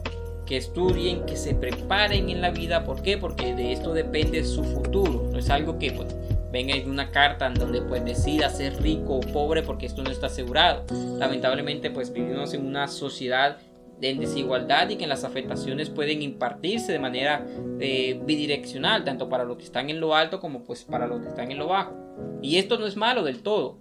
que 0.46 0.58
estudien, 0.58 1.26
que 1.26 1.38
se 1.38 1.56
preparen 1.56 2.30
en 2.30 2.42
la 2.42 2.52
vida. 2.52 2.84
¿Por 2.84 3.02
qué? 3.02 3.18
Porque 3.18 3.56
de 3.56 3.72
esto 3.72 3.94
depende 3.94 4.44
su 4.44 4.64
futuro. 4.64 5.30
No 5.32 5.40
es 5.40 5.50
algo 5.50 5.80
que 5.80 5.92
pues, 5.92 6.16
venga 6.52 6.76
en 6.76 6.90
una 6.90 7.12
carta 7.12 7.48
en 7.48 7.56
donde 7.56 7.82
pues 7.82 8.04
decida 8.06 8.50
ser 8.50 8.82
rico 8.82 9.16
o 9.16 9.20
pobre 9.22 9.64
porque 9.64 9.86
esto 9.86 10.04
no 10.04 10.12
está 10.12 10.28
asegurado. 10.28 10.84
Lamentablemente 11.18 11.90
pues 11.90 12.12
vivimos 12.12 12.54
en 12.54 12.66
una 12.66 12.88
sociedad 12.88 13.58
de 14.00 14.16
desigualdad 14.16 14.90
y 14.90 14.98
que 14.98 15.08
las 15.08 15.24
afectaciones 15.24 15.90
pueden 15.90 16.22
impartirse 16.22 16.92
de 16.92 17.00
manera 17.00 17.46
eh, 17.80 18.20
bidireccional, 18.26 19.04
tanto 19.04 19.30
para 19.30 19.46
los 19.46 19.58
que 19.58 19.64
están 19.64 19.90
en 19.90 20.00
lo 20.00 20.16
alto 20.16 20.40
como 20.40 20.64
pues 20.64 20.84
para 20.84 21.08
los 21.08 21.22
que 21.22 21.30
están 21.30 21.52
en 21.52 21.58
lo 21.58 21.68
bajo. 21.68 21.96
Y 22.42 22.58
esto 22.58 22.78
no 22.78 22.86
es 22.86 22.98
malo 22.98 23.24
del 23.24 23.42
todo. 23.42 23.80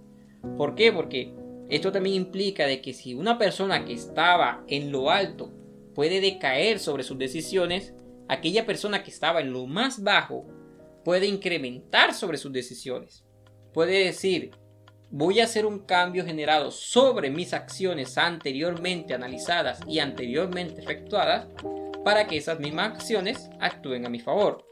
¿Por 0.57 0.75
qué? 0.75 0.91
Porque 0.91 1.33
esto 1.69 1.91
también 1.91 2.15
implica 2.15 2.65
de 2.65 2.81
que 2.81 2.93
si 2.93 3.13
una 3.13 3.37
persona 3.37 3.85
que 3.85 3.93
estaba 3.93 4.63
en 4.67 4.91
lo 4.91 5.09
alto 5.09 5.51
puede 5.93 6.21
decaer 6.21 6.79
sobre 6.79 7.03
sus 7.03 7.17
decisiones, 7.17 7.93
aquella 8.27 8.65
persona 8.65 9.03
que 9.03 9.11
estaba 9.11 9.41
en 9.41 9.53
lo 9.53 9.65
más 9.65 10.03
bajo 10.03 10.45
puede 11.03 11.27
incrementar 11.27 12.13
sobre 12.13 12.37
sus 12.37 12.51
decisiones. 12.51 13.25
Puede 13.73 14.05
decir, 14.05 14.51
voy 15.15 15.39
a 15.39 15.43
hacer 15.43 15.67
un 15.67 15.77
cambio 15.77 16.25
generado 16.25 16.71
sobre 16.71 17.29
mis 17.29 17.53
acciones 17.53 18.17
anteriormente 18.17 19.13
analizadas 19.13 19.79
y 19.87 19.99
anteriormente 19.99 20.81
efectuadas 20.81 21.45
para 22.03 22.25
que 22.25 22.37
esas 22.37 22.59
mismas 22.59 22.93
acciones 22.95 23.47
actúen 23.59 24.07
a 24.07 24.09
mi 24.09 24.19
favor 24.19 24.65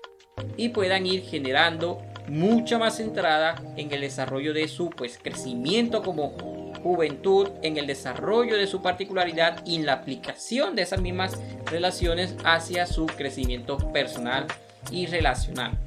y 0.57 0.69
puedan 0.69 1.05
ir 1.05 1.21
generando 1.21 2.01
mucha 2.27 2.79
más 2.79 2.99
entrada 2.99 3.53
en 3.77 3.93
el 3.93 4.01
desarrollo 4.01 4.51
de 4.51 4.67
su 4.67 4.89
pues 4.89 5.19
crecimiento 5.21 6.01
como 6.01 6.35
juventud, 6.81 7.49
en 7.61 7.77
el 7.77 7.85
desarrollo 7.85 8.57
de 8.57 8.65
su 8.65 8.81
particularidad 8.81 9.63
y 9.63 9.75
en 9.75 9.85
la 9.85 9.93
aplicación 9.93 10.75
de 10.75 10.81
esas 10.81 11.01
mismas 11.01 11.39
relaciones 11.67 12.35
hacia 12.43 12.87
su 12.87 13.05
crecimiento 13.05 13.77
personal 13.93 14.47
y 14.89 15.05
relacional. 15.05 15.77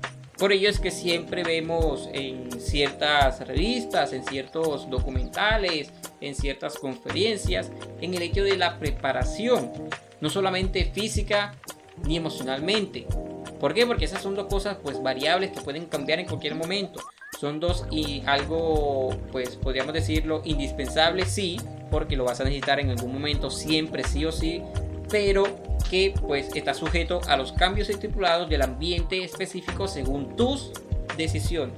Por 0.44 0.52
ello 0.52 0.68
es 0.68 0.78
que 0.78 0.90
siempre 0.90 1.42
vemos 1.42 2.06
en 2.12 2.50
ciertas 2.60 3.40
revistas, 3.48 4.12
en 4.12 4.26
ciertos 4.26 4.90
documentales, 4.90 5.90
en 6.20 6.34
ciertas 6.34 6.76
conferencias, 6.76 7.72
en 8.02 8.12
el 8.12 8.20
hecho 8.20 8.44
de 8.44 8.58
la 8.58 8.78
preparación, 8.78 9.72
no 10.20 10.28
solamente 10.28 10.84
física 10.84 11.54
ni 12.06 12.18
emocionalmente. 12.18 13.06
¿Por 13.58 13.72
qué? 13.72 13.86
Porque 13.86 14.04
esas 14.04 14.20
son 14.20 14.34
dos 14.34 14.48
cosas 14.48 14.76
pues 14.82 15.02
variables 15.02 15.50
que 15.50 15.62
pueden 15.62 15.86
cambiar 15.86 16.18
en 16.18 16.26
cualquier 16.26 16.56
momento. 16.56 17.00
Son 17.40 17.58
dos 17.58 17.86
y 17.90 18.22
algo 18.26 19.16
pues 19.32 19.56
podríamos 19.56 19.94
decirlo 19.94 20.42
indispensable 20.44 21.24
sí, 21.24 21.58
porque 21.90 22.16
lo 22.16 22.24
vas 22.24 22.42
a 22.42 22.44
necesitar 22.44 22.80
en 22.80 22.90
algún 22.90 23.14
momento 23.14 23.48
siempre 23.48 24.04
sí 24.04 24.26
o 24.26 24.30
sí, 24.30 24.62
pero 25.08 25.73
pues 26.20 26.48
está 26.54 26.74
sujeto 26.74 27.20
a 27.28 27.36
los 27.36 27.52
cambios 27.52 27.88
estipulados 27.88 28.48
del 28.48 28.62
ambiente 28.62 29.22
específico 29.22 29.86
según 29.86 30.36
tus 30.36 30.72
decisiones. 31.16 31.76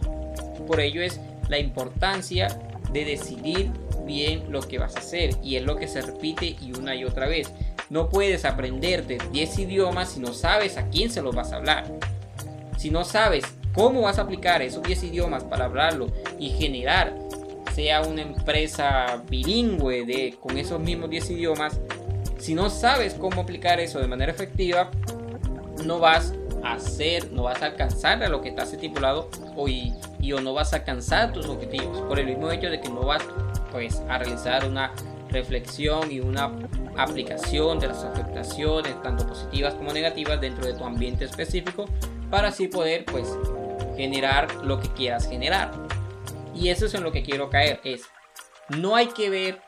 Por 0.66 0.80
ello 0.80 1.02
es 1.02 1.20
la 1.48 1.58
importancia 1.58 2.48
de 2.92 3.04
decidir 3.04 3.70
bien 4.06 4.50
lo 4.50 4.60
que 4.60 4.78
vas 4.78 4.96
a 4.96 5.00
hacer 5.00 5.30
y 5.42 5.56
es 5.56 5.64
lo 5.64 5.76
que 5.76 5.88
se 5.88 6.00
repite 6.00 6.56
y 6.60 6.72
una 6.78 6.94
y 6.94 7.04
otra 7.04 7.26
vez. 7.26 7.50
No 7.90 8.08
puedes 8.08 8.44
aprenderte 8.44 9.18
10 9.32 9.58
idiomas 9.60 10.12
si 10.12 10.20
no 10.20 10.32
sabes 10.32 10.76
a 10.76 10.88
quién 10.88 11.10
se 11.10 11.22
los 11.22 11.34
vas 11.34 11.52
a 11.52 11.56
hablar. 11.56 11.84
Si 12.78 12.90
no 12.90 13.04
sabes 13.04 13.44
cómo 13.74 14.02
vas 14.02 14.18
a 14.18 14.22
aplicar 14.22 14.62
esos 14.62 14.82
10 14.82 15.04
idiomas 15.04 15.44
para 15.44 15.66
hablarlo 15.66 16.08
y 16.38 16.50
generar 16.50 17.14
sea 17.74 18.00
una 18.00 18.22
empresa 18.22 19.22
bilingüe 19.28 20.06
de 20.06 20.36
con 20.40 20.56
esos 20.56 20.80
mismos 20.80 21.10
10 21.10 21.30
idiomas, 21.30 21.78
si 22.46 22.54
no 22.54 22.70
sabes 22.70 23.14
cómo 23.14 23.40
aplicar 23.40 23.80
eso 23.80 23.98
de 23.98 24.06
manera 24.06 24.30
efectiva, 24.30 24.92
no 25.84 25.98
vas 25.98 26.32
a 26.62 26.74
hacer, 26.74 27.32
no 27.32 27.42
vas 27.42 27.60
a 27.60 27.66
alcanzar 27.66 28.22
a 28.22 28.28
lo 28.28 28.40
que 28.40 28.50
estás 28.50 28.72
estipulado 28.72 29.28
o 29.56 29.66
y, 29.66 29.92
o 30.32 30.40
no 30.40 30.54
vas 30.54 30.72
a 30.72 30.76
alcanzar 30.76 31.32
tus 31.32 31.46
objetivos 31.46 32.02
por 32.02 32.20
el 32.20 32.26
mismo 32.26 32.48
hecho 32.52 32.70
de 32.70 32.80
que 32.80 32.88
no 32.88 33.00
vas 33.00 33.24
pues 33.72 34.00
a 34.08 34.18
realizar 34.18 34.64
una 34.64 34.92
reflexión 35.28 36.12
y 36.12 36.20
una 36.20 36.52
aplicación 36.96 37.80
de 37.80 37.88
las 37.88 38.04
afectaciones 38.04 39.02
tanto 39.02 39.26
positivas 39.26 39.74
como 39.74 39.92
negativas 39.92 40.40
dentro 40.40 40.66
de 40.66 40.74
tu 40.74 40.84
ambiente 40.84 41.24
específico 41.24 41.86
para 42.30 42.48
así 42.48 42.68
poder 42.68 43.06
pues 43.06 43.26
generar 43.96 44.54
lo 44.64 44.78
que 44.80 44.88
quieras 44.90 45.28
generar. 45.28 45.72
Y 46.54 46.68
eso 46.68 46.86
es 46.86 46.94
en 46.94 47.02
lo 47.02 47.10
que 47.10 47.24
quiero 47.24 47.50
caer 47.50 47.80
es 47.82 48.02
no 48.68 48.94
hay 48.94 49.08
que 49.08 49.30
ver 49.30 49.65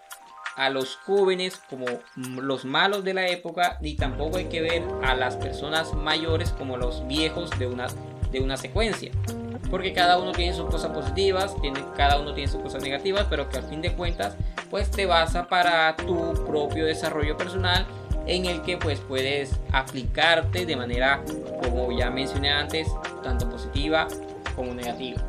a 0.58 0.70
los 0.70 0.96
jóvenes 0.96 1.62
como 1.70 1.86
los 2.16 2.64
malos 2.64 3.04
de 3.04 3.14
la 3.14 3.28
época, 3.28 3.78
ni 3.80 3.94
tampoco 3.94 4.38
hay 4.38 4.46
que 4.46 4.60
ver 4.60 4.82
a 5.04 5.14
las 5.14 5.36
personas 5.36 5.94
mayores 5.94 6.50
como 6.50 6.76
los 6.76 7.06
viejos 7.06 7.56
de 7.60 7.68
una, 7.68 7.86
de 8.32 8.40
una 8.40 8.56
secuencia. 8.56 9.12
Porque 9.70 9.92
cada 9.92 10.18
uno 10.18 10.32
tiene 10.32 10.54
sus 10.54 10.68
cosas 10.68 10.90
positivas, 10.90 11.54
tiene, 11.60 11.80
cada 11.96 12.18
uno 12.18 12.34
tiene 12.34 12.50
sus 12.50 12.60
cosas 12.60 12.82
negativas, 12.82 13.26
pero 13.30 13.48
que 13.48 13.58
al 13.58 13.64
fin 13.64 13.80
de 13.80 13.92
cuentas 13.92 14.36
pues 14.68 14.90
te 14.90 15.06
basa 15.06 15.46
para 15.46 15.94
tu 15.94 16.34
propio 16.44 16.86
desarrollo 16.86 17.36
personal 17.36 17.86
en 18.26 18.46
el 18.46 18.60
que 18.62 18.76
pues 18.76 18.98
puedes 18.98 19.52
aplicarte 19.72 20.66
de 20.66 20.76
manera 20.76 21.22
como 21.62 21.92
ya 21.92 22.10
mencioné 22.10 22.50
antes 22.50 22.88
tanto 23.22 23.48
positiva 23.48 24.06
como 24.54 24.74
negativa 24.74 25.22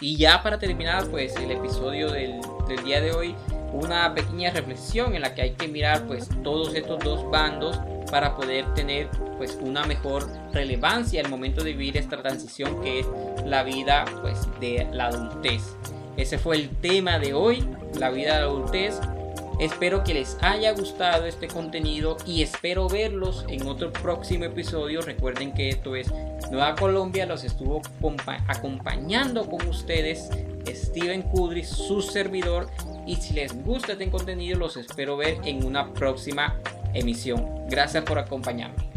y 0.00 0.16
ya 0.16 0.42
para 0.42 0.58
terminar 0.58 1.06
pues 1.06 1.34
el 1.36 1.50
episodio 1.50 2.10
del, 2.10 2.40
del 2.68 2.84
día 2.84 3.00
de 3.00 3.12
hoy 3.12 3.34
una 3.72 4.14
pequeña 4.14 4.50
reflexión 4.50 5.14
en 5.14 5.22
la 5.22 5.34
que 5.34 5.42
hay 5.42 5.50
que 5.52 5.68
mirar 5.68 6.06
pues 6.06 6.28
todos 6.42 6.74
estos 6.74 6.98
dos 7.00 7.30
bandos 7.30 7.78
para 8.10 8.36
poder 8.36 8.72
tener 8.74 9.08
pues 9.36 9.58
una 9.60 9.84
mejor 9.84 10.28
relevancia 10.52 11.20
al 11.20 11.28
momento 11.28 11.62
de 11.62 11.72
vivir 11.72 11.96
esta 11.96 12.22
transición 12.22 12.80
que 12.82 13.00
es 13.00 13.06
la 13.44 13.62
vida 13.62 14.04
pues 14.22 14.48
de 14.60 14.86
la 14.92 15.06
adultez. 15.06 15.62
Ese 16.16 16.38
fue 16.38 16.56
el 16.56 16.70
tema 16.70 17.18
de 17.18 17.34
hoy, 17.34 17.66
la 17.98 18.10
vida 18.10 18.34
de 18.34 18.40
la 18.40 18.46
adultez. 18.46 19.00
Espero 19.58 20.04
que 20.04 20.14
les 20.14 20.36
haya 20.42 20.72
gustado 20.72 21.26
este 21.26 21.48
contenido 21.48 22.16
y 22.26 22.42
espero 22.42 22.88
verlos 22.88 23.44
en 23.48 23.66
otro 23.66 23.92
próximo 23.92 24.44
episodio. 24.44 25.00
Recuerden 25.00 25.52
que 25.54 25.70
esto 25.70 25.96
es 25.96 26.10
Nueva 26.50 26.74
Colombia, 26.74 27.26
los 27.26 27.42
estuvo 27.42 27.80
acompañando 28.48 29.48
con 29.48 29.66
ustedes 29.66 30.30
Steven 30.74 31.22
Kudris, 31.22 31.68
su 31.68 32.02
servidor. 32.02 32.68
Y 33.06 33.16
si 33.16 33.34
les 33.34 33.64
gusta 33.64 33.92
este 33.92 34.10
contenido, 34.10 34.58
los 34.58 34.76
espero 34.76 35.16
ver 35.16 35.38
en 35.44 35.64
una 35.64 35.92
próxima 35.92 36.58
emisión. 36.94 37.66
Gracias 37.68 38.04
por 38.04 38.18
acompañarme. 38.18 38.95